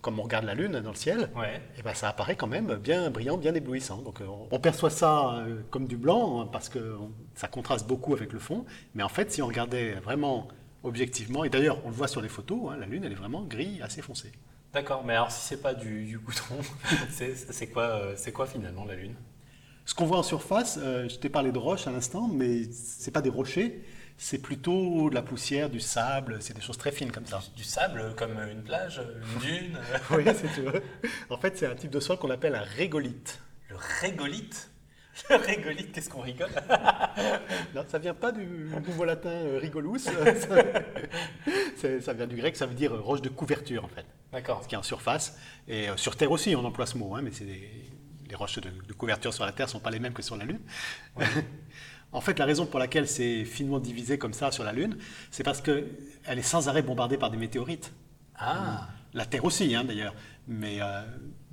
[0.00, 1.30] comme on regarde la lune dans le ciel.
[1.36, 1.60] Ouais.
[1.78, 3.98] Et ben ça apparaît quand même bien brillant, bien éblouissant.
[3.98, 6.96] Donc euh, on perçoit ça euh, comme du blanc hein, parce que
[7.34, 8.64] ça contraste beaucoup avec le fond.
[8.94, 10.48] Mais en fait, si on regardait vraiment
[10.84, 13.42] objectivement, et d'ailleurs on le voit sur les photos, hein, la lune elle est vraiment
[13.42, 14.30] gris assez foncé.
[14.76, 16.58] D'accord, mais alors si c'est pas du, du goudron,
[17.10, 19.14] c'est quoi, euh, c'est quoi finalement la Lune?
[19.86, 23.12] Ce qu'on voit en surface, euh, je t'ai parlé de roches à l'instant, mais c'est
[23.12, 23.82] pas des rochers,
[24.18, 27.40] c'est plutôt de la poussière, du sable, c'est des choses très fines comme ça.
[27.56, 29.78] Du sable comme une plage, une dune
[30.10, 30.82] oui, si tu veux.
[31.30, 33.38] En fait, c'est un type de sol qu'on appelle un régolithe.
[33.70, 34.70] Le régolithe?
[35.30, 36.50] Le régolithe, qu'est-ce qu'on rigole?
[37.74, 38.44] Non, ça vient pas du
[38.86, 40.00] nouveau latin euh, rigolus,
[42.00, 44.62] ça, vient du grec, ça veut dire roche de couverture en fait, D'accord.
[44.62, 45.38] ce qui est en surface.
[45.68, 47.70] Et euh, sur Terre aussi, on emploie ce mot, hein, mais c'est des-
[48.28, 50.44] les roches de, de couverture sur la Terre sont pas les mêmes que sur la
[50.44, 50.60] Lune.
[52.12, 54.96] en fait, la raison pour laquelle c'est finement divisé comme ça sur la Lune,
[55.30, 55.86] c'est parce qu'elle
[56.26, 57.92] est sans arrêt bombardée par des météorites.
[58.36, 60.14] Ah, La Terre aussi, hein, d'ailleurs.
[60.48, 61.02] Mais euh,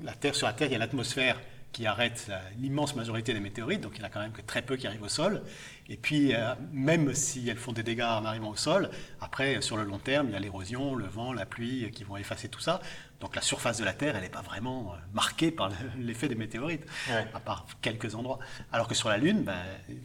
[0.02, 1.40] la Terre, sur la Terre, il y a l'atmosphère
[1.72, 4.62] qui arrête l'immense majorité des météorites, donc il n'y en a quand même que très
[4.62, 5.42] peu qui arrivent au sol.
[5.90, 9.76] Et puis, euh, même si elles font des dégâts en arrivant au sol, après, sur
[9.76, 12.60] le long terme, il y a l'érosion, le vent, la pluie qui vont effacer tout
[12.60, 12.80] ça.
[13.24, 16.28] Donc la surface de la Terre, elle n'est pas vraiment euh, marquée par le- l'effet
[16.28, 17.26] des météorites, Ouais.
[17.34, 18.38] à part quelques endroits.
[18.74, 19.56] Alors que sur la Lune, ben,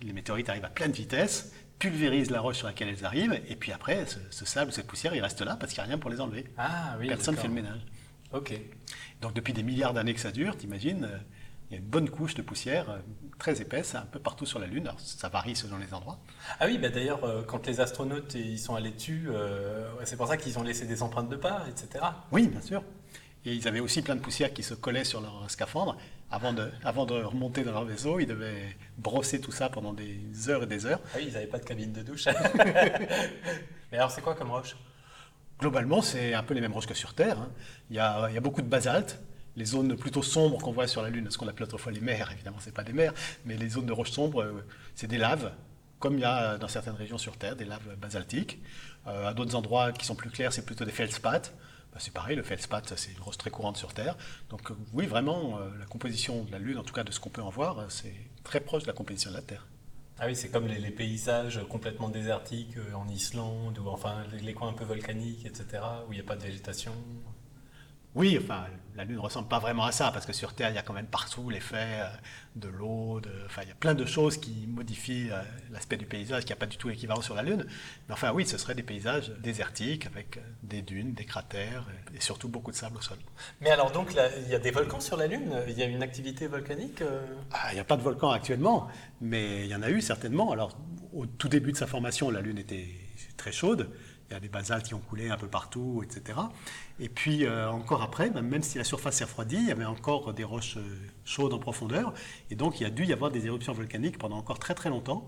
[0.02, 3.72] les météorites arrivent à pleine vitesse, pulvérisent la roche sur laquelle elles arrivent, et puis
[3.72, 6.10] après, ce, ce sable, cette poussière, il reste là parce qu'il n'y a rien pour
[6.10, 6.44] les enlever.
[6.58, 7.08] ah oui.
[7.08, 7.80] Personne ne fait le ménage.
[8.32, 8.52] Ok.
[9.20, 11.16] Donc depuis des milliards d'années que ça dure, t'imagines, euh,
[11.70, 12.98] il y a une bonne couche de poussière euh,
[13.38, 14.86] très épaisse un peu partout sur la Lune.
[14.86, 16.18] Alors ça varie selon les endroits.
[16.60, 20.36] Ah oui, bah d'ailleurs, quand les astronautes ils sont allés dessus, euh, c'est pour ça
[20.36, 22.04] qu'ils ont laissé des empreintes de pas, etc.
[22.32, 22.82] Oui, bien sûr.
[23.48, 25.96] Et ils avaient aussi plein de poussière qui se collait sur leur scaphandre.
[26.30, 30.20] Avant de, avant de remonter dans leur vaisseau, ils devaient brosser tout ça pendant des
[30.50, 31.00] heures et des heures.
[31.14, 32.26] Ah oui, ils n'avaient pas de cabine de douche.
[33.90, 34.76] Mais alors, c'est quoi comme roche?
[35.58, 37.38] Globalement, c'est un peu les mêmes roches que sur Terre.
[37.38, 37.48] hein.
[37.88, 39.18] Il, y a, il y a beaucoup de basalte.
[39.56, 42.30] Les zones plutôt sombres qu'on voit sur la Lune, ce qu'on appelait autrefois les mers,
[42.30, 43.14] évidemment, c'est pas des mers,
[43.46, 45.50] mais les zones de roches sombres, euh, c'est des laves,
[45.98, 48.60] comme il y a dans certaines régions sur Terre, des laves basaltiques.
[49.06, 51.54] Euh, à d'autres endroits qui sont plus clairs, c'est plutôt des feldspaths.
[51.92, 54.16] Bah, c'est pareil, le feldspath, c'est une roche très courante sur Terre.
[54.50, 57.20] Donc euh, oui, vraiment, euh, la composition de la Lune, en tout cas de ce
[57.20, 58.14] qu'on peut en voir, euh, c'est
[58.44, 59.66] très proche de la composition de la Terre.
[60.18, 64.70] Ah oui, c'est comme les, paysages complètement désertiques en Islande, ou enfin les, les coins
[64.70, 66.92] un peu volcaniques, etc., où il n'y a pas de végétation.
[68.18, 68.64] Oui, enfin,
[68.96, 70.82] la Lune ne ressemble pas vraiment à ça, parce que sur Terre, il y a
[70.82, 72.08] quand même partout l'effet euh,
[72.56, 73.30] de l'eau, de...
[73.46, 75.40] enfin, il y a plein de choses qui modifient euh,
[75.70, 77.64] l'aspect du paysage, qui n'a pas du tout l'équivalent sur la Lune.
[78.08, 82.20] Mais enfin, oui, ce seraient des paysages désertiques, avec euh, des dunes, des cratères, et-
[82.20, 83.18] surtout beaucoup de sable au sol.
[83.60, 85.54] Mais alors donc, là, il y a des volcans sur la Lune?
[85.68, 87.00] Il y a une activité volcanique
[87.52, 88.88] Ah, il n'y a pas de volcan actuellement,
[89.20, 90.50] mais il y en a eu certainement.
[90.50, 90.76] Alors,
[91.12, 92.88] au tout début de sa formation, la Lune était
[93.36, 93.88] très chaude.
[94.30, 96.38] Il y a des basaltes qui ont coulé un peu partout, etc.
[97.00, 100.34] Et puis, euh, encore après, même si la surface s'est refroidie, il y avait encore
[100.34, 100.82] des roches euh,
[101.24, 102.12] chaudes en profondeur.
[102.50, 104.90] Et donc, il y a dû y avoir des éruptions volcaniques pendant encore très très
[104.90, 105.26] longtemps.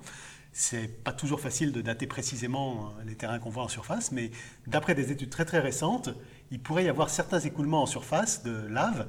[0.53, 4.33] C'est pas toujours facile de dater précisément euh, les terrains qu'on voit en surface, mais
[4.67, 6.11] d'après des études très très récentes,
[6.51, 9.07] il pourrait y avoir certains écoulements en surface de lave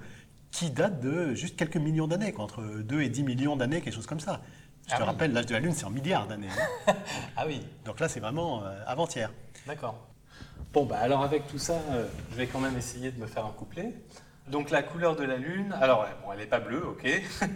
[0.52, 4.06] qui datent de juste quelques millions d'années, entre 2 et 10 millions d'années, quelque chose
[4.08, 4.42] comme ça.
[4.88, 5.08] Je Ah te oui.
[5.08, 6.48] rappelle, l'âge de la Lune, c'est en milliards d'années.
[6.88, 6.94] hein.
[7.36, 9.32] Ah oui, Donc là, c'est vraiment euh, avant-hier.
[9.68, 10.08] D'accord.
[10.74, 13.46] Bon, bah alors avec tout ça, euh, je vais quand même essayer de me faire
[13.46, 13.94] un couplet.
[14.48, 17.06] Donc la couleur de la Lune, alors bon, elle n'est pas bleue, ok.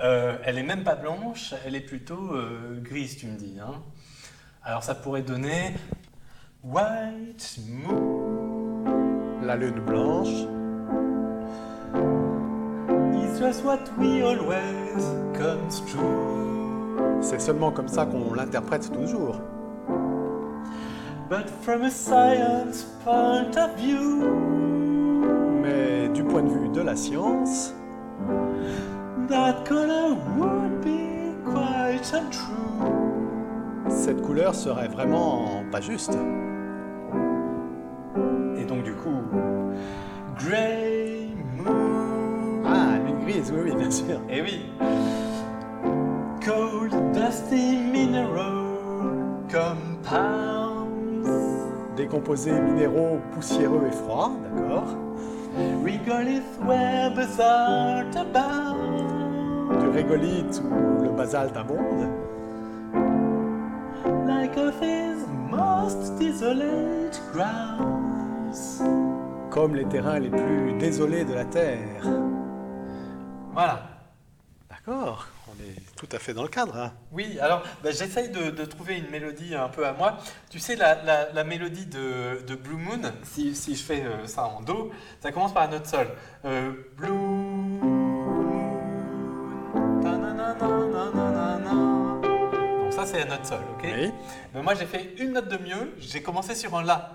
[0.00, 3.58] Euh, elle est même pas blanche, elle est plutôt euh, grise, tu me dis.
[3.60, 3.82] Hein.
[4.62, 5.74] Alors ça pourrait donner
[6.62, 8.84] White Moon.
[9.42, 10.46] La Lune blanche,
[13.14, 15.04] It's just what we always
[15.34, 17.22] construe.
[17.22, 19.40] c'est seulement comme ça qu'on l'interprète toujours.
[21.28, 24.22] But from a science point of view,
[25.60, 27.74] Mais du point de vue de la science,
[29.28, 32.52] that color would be quite untrue.
[33.88, 36.16] cette couleur serait vraiment pas juste.
[38.56, 39.20] Et donc du coup,
[40.38, 42.62] Grey Moon.
[42.64, 44.20] Ah, lune grise, oui, oui, bien sûr.
[44.30, 44.66] Eh oui.
[46.44, 48.62] Cold, dusty mineral
[49.50, 50.55] compounds.
[51.96, 54.94] Des composés minéraux poussiéreux et froids, d'accord.
[55.82, 59.80] Regolith where bizarre abound.
[59.80, 62.08] Du régolithe où le basalte abonde.
[64.26, 68.82] Like Earth is most desolate grounds.
[69.50, 72.02] Comme les terrains les plus désolés de la Terre.
[73.54, 73.80] Voilà.
[74.68, 75.26] D'accord,
[75.58, 76.76] on est tout à fait dans le cadre.
[76.76, 76.92] hein.
[77.12, 80.18] Oui, alors bah, j'essaye de, de trouver une mélodie un peu à moi.
[80.50, 84.26] Tu sais, la, la- la mélodie de, de Blue Moon, si, si je fais euh,
[84.26, 84.90] ça en Do,
[85.20, 86.08] ça commence par la note sol.
[86.44, 87.96] Euh, Blue Moon.
[92.82, 93.84] Donc ça, c'est la note sol, ok?
[93.84, 94.10] Oui.
[94.54, 97.14] Mais moi, j'ai fait une note de mieux, j'ai commencé sur un La.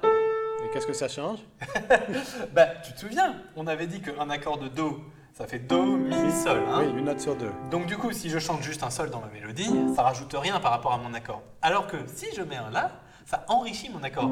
[0.63, 1.39] Et qu'est-ce que ça change?
[2.53, 4.99] Bah, tu te souviens, on avait dit qu'un accord de Do,
[5.41, 6.59] ça fait Do, Mi, Sol.
[6.71, 7.49] hein Oui, une note sur deux.
[7.71, 10.59] Donc du coup, si je chante juste un sol dans ma mélodie, ça rajoute rien
[10.59, 11.41] par rapport à mon accord.
[11.63, 12.91] Alors que si je mets un la,
[13.25, 14.29] ça enrichit mon accord.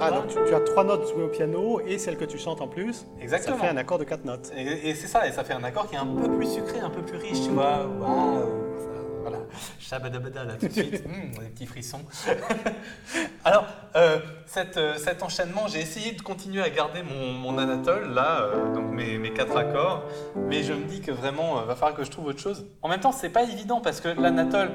[0.00, 2.62] Ah, donc tu, tu as trois notes jouées au piano et celle que tu chantes
[2.62, 3.04] en plus.
[3.20, 3.58] Exactement.
[3.58, 4.50] Ça fait un accord de quatre notes.
[4.56, 6.80] Et, et c'est ça, et ça fait un accord qui est un peu plus sucré,
[6.80, 7.86] un peu plus riche, tu vois.
[8.78, 8.88] Ça,
[9.20, 9.38] voilà.
[9.78, 12.02] Shabadabada là tout de suite, Hum, des petits frissons.
[13.44, 18.12] Alors, euh, cet, euh, cet enchaînement, j'ai essayé de continuer à garder mon, mon anatole
[18.12, 20.04] là, euh, donc mes, mes quatre accords,
[20.36, 22.66] mais je me dis que vraiment, va falloir que je trouve autre chose.
[22.82, 24.70] En même temps, c'est pas évident parce que l'anatole,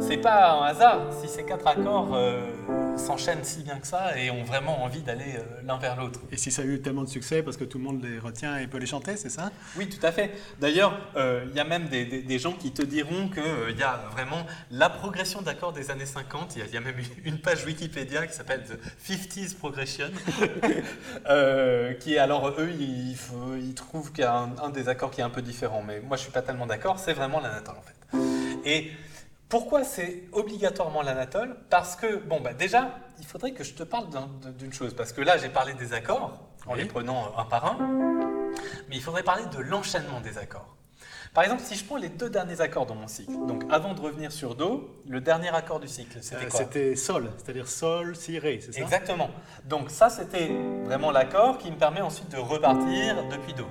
[0.00, 2.16] c'est pas un hasard si ces quatre accords
[2.96, 6.20] s'enchaînent si bien que ça et ont vraiment envie d'aller l'un vers l'autre.
[6.30, 8.56] Et si ça a eu tellement de succès parce que tout le monde les retient
[8.58, 9.50] et peut les chanter, c'est ça?
[9.76, 10.30] Oui, tout à fait.
[10.60, 14.00] D'ailleurs, il y a même des, des- des gens qui te diront qu'il y a
[14.14, 16.56] vraiment la progression d'accords des années 50.
[16.56, 20.10] Il y a- il y, a même une page Wikipédia qui s'appelle The 50s Progression,
[21.28, 25.20] euh, qui est alors eux, ils, trouvent qu'il y a un, un des accords qui
[25.20, 25.82] est un peu différent.
[25.82, 26.98] Mais moi, je suis pas tellement d'accord.
[26.98, 28.18] C'est vraiment l'anatole en fait.
[28.64, 28.90] Et
[29.48, 34.08] pourquoi c'est obligatoirement l'anatole Parce que, bon, bah déjà, il faudrait que je te parle
[34.10, 34.94] d'un- d'une chose.
[34.94, 36.78] Parce que là, j'ai parlé des accords, en Oui.
[36.80, 37.76] les prenant un par un.
[38.88, 40.76] Mais il faudrait parler de l'enchaînement des accords.
[41.34, 44.00] Par exemple, si je prends les deux derniers accords dans mon cycle, donc avant de
[44.00, 48.14] revenir sur Do, le dernier accord du cycle, c'était Euh, quoi C'était sol, c'est-à-dire sol,
[48.14, 49.28] si, ré, c'est ça Exactement.
[49.64, 50.48] Donc ça, c'était
[50.84, 53.66] vraiment l'accord qui me permet ensuite de repartir depuis Do.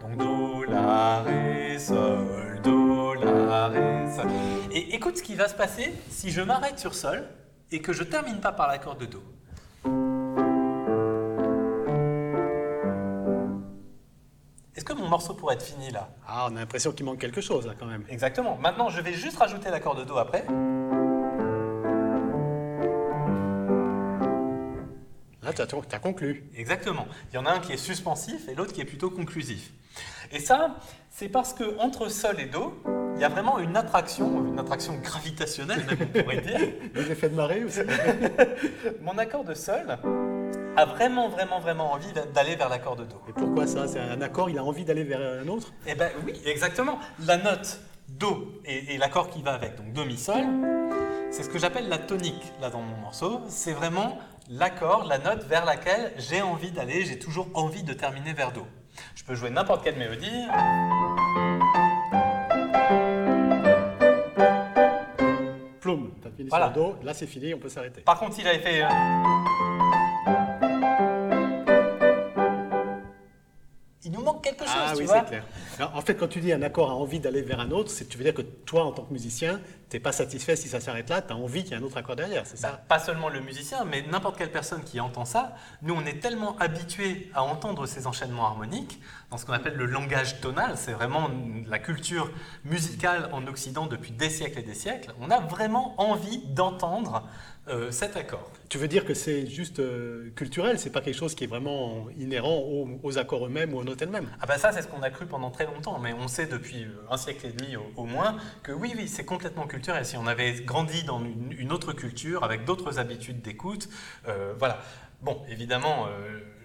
[0.00, 4.26] Donc Do, La, Ré, Sol, Do, La, Ré, Sol.
[4.72, 7.28] Et écoute ce qui va se passer si je m'arrête sur Sol
[7.70, 9.22] et que je termine pas par l'accord de Do.
[14.76, 16.08] Est-ce que mon morceau pourrait être fini là?
[16.26, 18.04] Ah, on a l'impression qu'il manque quelque chose là quand même.
[18.08, 18.56] Exactement.
[18.56, 20.44] Maintenant, je vais juste rajouter l'accord de Do après.
[25.42, 26.50] Là, tu as, conclu.
[26.56, 27.06] Exactement.
[27.30, 29.70] Il y en a un qui est suspensif et l'autre qui est plutôt conclusif.
[30.32, 30.76] Et ça,
[31.10, 32.82] c'est parce que entre Sol et Do,
[33.14, 36.58] il y a vraiment une attraction, une attraction gravitationnelle, même on pourrait dire.
[36.94, 37.80] Les effets de marée aussi
[39.02, 39.98] Mon accord de Sol
[40.76, 43.20] a vraiment, vraiment, vraiment envie d'aller vers l'accord de Do.
[43.28, 43.86] Et pourquoi ça?
[43.86, 45.72] C'est un accord, il a envie d'aller vers un autre?
[45.86, 46.98] Eh ben oui, exactement.
[47.26, 50.44] La note Do et, et l'accord qui va avec, donc Do mi sol,
[51.30, 53.40] c'est ce que j'appelle la tonique là dans mon morceau.
[53.48, 54.18] C'est vraiment
[54.50, 58.66] l'accord, la note vers laquelle j'ai envie d'aller, j'ai toujours envie de terminer vers Do.
[59.14, 60.44] Je peux jouer n'importe quelle mélodie.
[65.80, 66.72] Ploum, tu as fini Voilà.
[66.72, 68.00] sur le dos, là c'est fini, on peut s'arrêter.
[68.02, 68.82] Par contre, il avait fait.
[74.24, 75.44] Manque quelque chose, Ah tu oui, c'est clair.
[75.78, 78.06] Alors, en fait, quand tu dis un accord a envie d'aller vers un autre, c'est
[78.06, 79.60] tu veux dire que toi, en tant que musicien,
[79.90, 81.82] tu n'es pas satisfait si ça s'arrête là, tu as envie qu'il y ait un
[81.82, 84.98] autre accord derrière, c'est Bah, ça pas seulement le musicien, mais n'importe quelle personne qui
[85.00, 89.00] entend ça, nous on est tellement habitués à entendre ces enchaînements harmoniques,
[89.30, 91.28] dans ce qu'on appelle le langage tonal, c'est vraiment
[91.66, 92.30] la culture
[92.64, 97.22] musicale en Occident depuis des siècles et des siècles, on a vraiment envie d'entendre
[97.68, 98.50] euh, cet accord.
[98.68, 102.06] Tu veux dire que c'est juste euh, culturel, c'est pas quelque chose qui est vraiment
[102.18, 104.30] inhérent aux, aux accords eux-mêmes ou aux notes elles-mêmes?
[104.40, 106.84] Ah bah ça c'est ce qu'on a cru pendant très longtemps, mais on sait depuis
[106.84, 110.04] euh, un siècle et demi au, au moins que oui, oui, c'est complètement culturel.
[110.04, 113.88] Si on avait grandi dans une, une autre culture, avec d'autres habitudes d'écoute,
[114.28, 114.80] euh, voilà.
[115.22, 116.06] Bon, évidemment,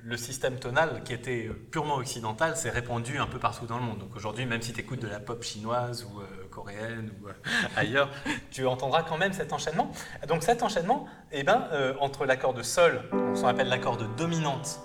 [0.03, 3.99] le système tonal qui était purement occidental s'est répandu un peu partout dans le monde.
[3.99, 6.19] Donc aujourd'hui, même si tu écoutes de la pop chinoise ou
[6.49, 7.33] coréenne ou euh,
[7.75, 8.09] ailleurs,
[8.51, 9.91] tu entendras quand même cet enchaînement.
[10.27, 13.01] Donc cet enchaînement, eh ben, euh, entre l'accord de sol,
[13.35, 14.79] ce qu'on appelle l'accord de dominante,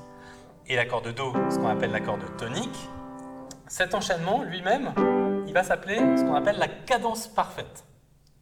[0.67, 2.89] et l'accord de Do, ce qu'on appelle l'accord de tonique,
[3.67, 4.93] cet enchaînement lui-même,
[5.47, 7.85] il va s'appeler ce qu'on appelle la cadence parfaite.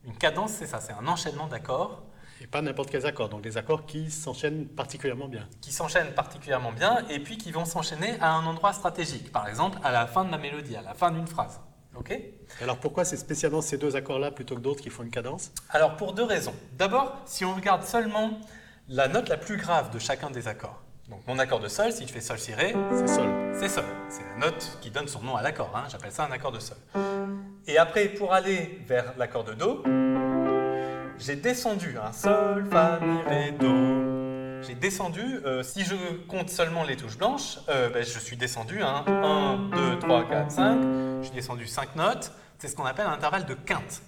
[0.04, 2.02] Une cadence, c'est ça, c'est un enchaînement d'accords
[2.40, 5.48] Et pas n'importe quels accords, donc des accords qui s'enchaînent particulièrement bien.
[5.60, 9.32] qui s'enchaînent particulièrement bien et puis qui vont s'enchaîner à un endroit stratégique.
[9.32, 11.60] Par exemple, à la fin de ma mélodie, à la fin d'une phrase.
[11.96, 12.18] Ok
[12.60, 15.52] alors pourquoi c'est spécialement ces deux accords-là plutôt que d'autres qui font une cadence?
[15.70, 16.54] Alors pour deux raisons.
[16.76, 18.38] D'abord, si on regarde seulement
[18.88, 22.06] la note la plus grave de chacun des accords, Donc mon accord de sol, si
[22.06, 23.26] je fais sol si ré, C'est sol.
[23.58, 23.84] c'est sol.
[24.10, 25.72] C'est la note qui donne son nom à l'accord.
[25.74, 25.84] hein.
[25.90, 26.76] J'appelle ça un accord de sol.
[27.66, 29.82] Et après, pour aller vers l'accord de do,
[31.18, 34.21] j'ai descendu un sol, fa, mi, ré, do.
[34.62, 35.94] J'ai descendu, euh, si je
[36.28, 40.50] compte seulement les touches blanches, euh, ben, je suis descendu un 1, 2, 3, 4,
[40.50, 40.82] 5.
[41.20, 42.32] Je suis descendu 5 notes.
[42.58, 44.02] C'est ce qu'on appelle un intervalle de quinte.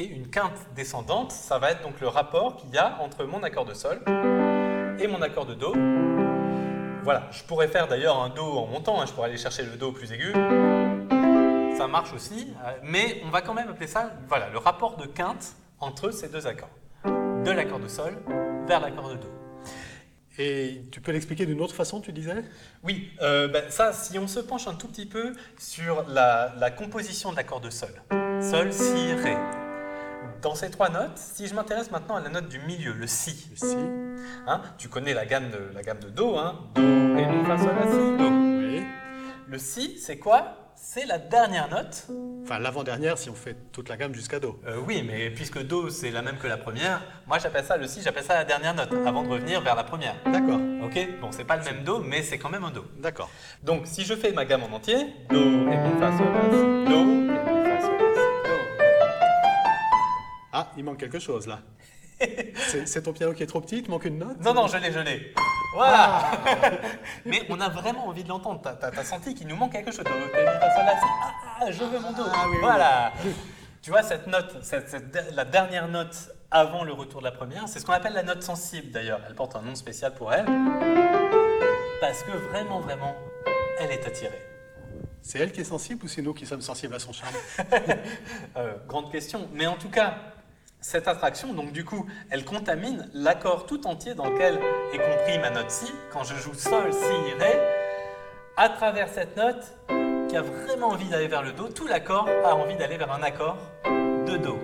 [0.00, 3.66] Une quinte descendante, ça va être donc le rapport qu'il y a entre mon accord
[3.66, 4.00] de sol
[4.98, 5.74] et mon accord de do.
[7.04, 9.76] Voilà, je pourrais faire d'ailleurs un do en montant, hein, je pourrais aller chercher le
[9.76, 10.32] do plus aigu.
[11.76, 15.06] Ça marche aussi, euh, mais on va quand même appeler ça voilà, le rapport de
[15.06, 16.70] quinte entre ces deux accords.
[17.04, 18.16] De l'accord de sol
[18.66, 19.41] vers l'accord de do.
[20.38, 22.42] Et tu peux l'expliquer d'une autre façon, tu disais?
[22.82, 26.70] Oui, euh, ben, ça, si on se penche un tout petit peu sur la, la
[26.70, 27.90] composition de l'accord de sol.
[28.40, 29.36] Sol, si, ré.
[30.40, 33.46] Dans ces trois notes, si je m'intéresse maintenant à la note du milieu, le si,
[33.50, 33.76] Le si.
[34.46, 37.58] hein, tu connais la gamme de, la gamme de do, hein, do, ré, mi, fa,
[37.58, 38.30] sol, la, si, do.
[38.30, 38.82] Oui.
[39.48, 40.56] Le si, c'est quoi?
[40.84, 42.08] C'est la dernière note.
[42.42, 44.60] Enfin, l'avant-dernière si on fait toute la gamme jusqu'à do.
[44.66, 47.86] Euh, oui, mais puisque do c'est la même que la première, moi j'appelle ça le
[47.86, 50.16] si, j'appelle ça la dernière note, avant de revenir vers la première.
[50.24, 50.58] D'accord.
[50.82, 51.20] Ok?
[51.20, 52.84] Bon, c'est pas le même do, mais c'est quand même un do.
[52.98, 53.30] D'accord.
[53.62, 54.96] Donc si je fais ma gamme en entier,
[55.30, 55.68] do,
[56.00, 56.26] fa, sol,
[56.88, 57.32] do,
[57.64, 57.98] fa, sol,
[58.44, 58.52] do.
[60.52, 61.60] Ah, il manque quelque chose là.
[62.18, 64.40] C'est c'est ton piano qui est trop petit, il te manque une note?
[64.40, 65.32] Non, non, je l'ai, je l'ai.
[65.74, 66.22] Voilà
[67.24, 68.60] Mais on a vraiment envie de l'entendre.
[68.62, 70.04] T'as- T'as t'as senti qu'il nous manque quelque chose.
[70.04, 71.04] Do, ré, mi, fa, sol, la, si.
[71.04, 72.22] Ah, ah, je veux mon do.
[72.26, 73.12] Ah, oui, oui, voilà
[73.82, 74.94] Tu vois, cette note, cette-
[75.34, 76.14] la dernière note
[76.50, 79.20] avant le retour de la première, c'est ce qu'on appelle la note sensible d'ailleurs.
[79.26, 80.44] Elle porte un nom spécial pour elle.
[82.00, 83.14] Parce que vraiment, vraiment,
[83.80, 84.42] elle est attirée.
[85.22, 87.34] C'est elle qui est sensible ou c'est nous qui sommes sensibles à son charme?
[88.56, 89.48] Euh, grande question.
[89.54, 90.14] Mais en tout cas,
[90.82, 94.58] cette attraction, donc du coup, elle contamine l'accord tout entier dans lequel
[94.92, 95.90] est compris ma note si.
[96.12, 97.52] Quand je joue sol, si, ré,
[98.56, 99.76] à travers cette note
[100.28, 103.22] qui a vraiment envie d'aller vers le do, tout l'accord a envie d'aller vers un
[103.22, 104.58] accord de do.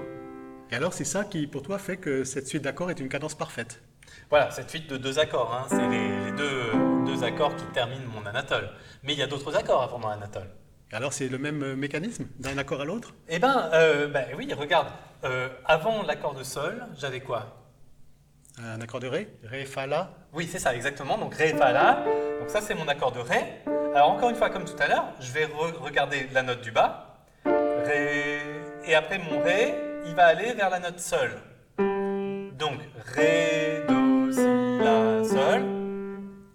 [0.70, 3.34] Et alors, c'est ça qui, pour toi, fait que cette suite d'accords est une cadence
[3.34, 3.80] parfaite?
[4.28, 6.72] Voilà, cette suite de deux accords, hein, c'est les, les deux,
[7.06, 8.68] deux accords qui terminent mon anatole.
[9.02, 10.50] Mais il y a d'autres accords avant mon anatole.
[10.92, 13.12] Alors, c'est le même euh, mécanisme d'un accord à l'autre?
[13.28, 14.88] Eh ben, euh, ben oui, regarde,
[15.24, 17.56] euh, avant l'accord de sol, j'avais quoi?
[18.62, 19.28] Un accord de Ré?
[19.44, 20.10] Ré, Fa, La?
[20.32, 21.18] Oui, c'est ça, exactement.
[21.18, 22.04] Donc Ré, Fa, La.
[22.40, 23.62] Donc ça, c'est mon accord de Ré.
[23.94, 26.70] Alors encore une fois, comme tout à l'heure, je vais re- regarder la note du
[26.72, 27.18] bas.
[27.44, 28.40] Ré.
[28.86, 29.74] Et après mon Ré,
[30.06, 31.30] il va aller vers la note Sol.
[31.78, 32.80] Donc
[33.14, 34.40] Ré, Do, Si,
[34.84, 35.62] La, Sol.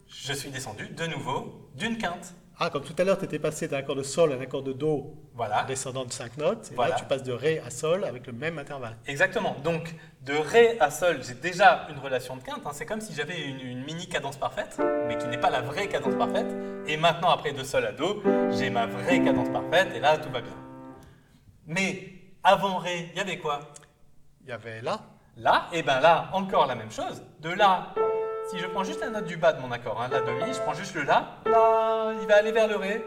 [0.07, 2.33] Je suis descendu de nouveau d'une quinte.
[2.59, 4.61] Ah, comme tout à l'heure, tu étais passé d'un accord de Sol à un accord
[4.61, 5.63] de Do Voilà.
[5.63, 6.69] descendant de 5 notes.
[6.71, 6.91] Et Voilà.
[6.93, 8.95] là, tu passes de Ré à Sol avec le même intervalle.
[9.07, 9.55] Exactement.
[9.63, 12.61] Donc, de Ré à Sol, j'ai déjà une relation de quinte.
[12.65, 12.69] hein.
[12.73, 15.87] C'est comme si j'avais une, une mini cadence parfaite, mais qui n'est pas la vraie
[15.87, 16.45] cadence parfaite.
[16.87, 20.29] Et maintenant, après de Sol à Do, j'ai ma vraie cadence parfaite, et là, tout
[20.29, 20.53] va bien.
[21.65, 23.59] Mais avant Ré, il y avait quoi?
[24.43, 24.99] Il y avait La.
[25.37, 27.23] Là, et bien là, encore la même chose.
[27.39, 27.95] De là,
[28.49, 30.59] si je prends juste la note du bas de mon accord, hein, la demi, je
[30.61, 33.05] prends juste le La, là, il va aller vers le Ré.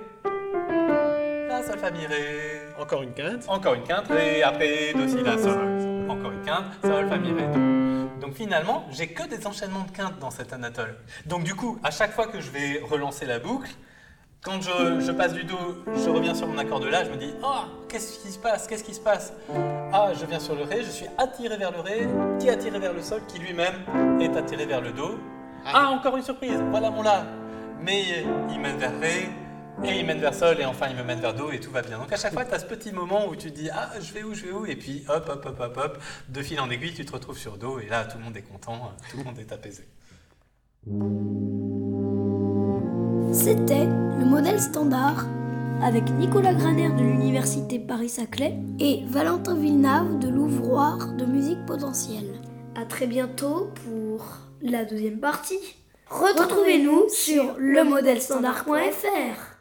[1.49, 2.63] La, Sol, Fa, Mi, Ré.
[2.79, 3.45] Encore une quinte.
[3.49, 6.09] Encore une quinte, Ré, après, Do, Si, La, Sol.
[6.09, 8.21] Encore une quinte, Sol, Fa, Mi, Ré, Do.
[8.21, 10.97] Donc finalement, j'ai que des enchaînements de quintes dans cet anatole.
[11.27, 13.71] Donc du coup, à chaque fois que je vais relancer la boucle,
[14.47, 15.57] quand je, je passe du Do,
[15.93, 18.69] je reviens sur mon accord de La, je me dis Ah, qu'est-ce qui se passe?
[18.69, 19.33] Qu'est-ce qui se passe?
[19.93, 22.07] Ah, je viens sur le Ré, je suis attiré vers le Ré,
[22.39, 23.75] qui est attiré vers le Sol, qui lui-même
[24.21, 25.19] est attiré vers le Do.
[25.65, 27.27] Ah, encore une surprise, voilà mon La.
[27.81, 28.05] Mais
[28.49, 29.29] il mène vers Ré,
[29.83, 31.83] et il mène vers Sol, et enfin il me mène vers Do, et tout va
[31.83, 31.99] bien.
[31.99, 34.13] Donc à chaque fois, tu as ce petit moment où tu te dis Ah, je
[34.13, 34.65] vais où, je vais où?
[34.65, 37.59] Et puis hop, hop, hop, hop, hop, de fil en aiguille, tu te retrouves sur
[37.59, 39.89] Do, et là, tout le monde est content, tout le monde est apaisé.
[43.47, 45.25] C'était le modèle standard
[45.81, 52.41] avec Nicolas Graner de l'Université Paris-Saclay et Valentin Villeneuve de l'Ouvroir de musique potentielle.
[52.75, 54.27] À très bientôt pour
[54.63, 55.77] la deuxième partie.
[56.11, 59.56] Retrouvez-nous sur lemodèlestandard.fr.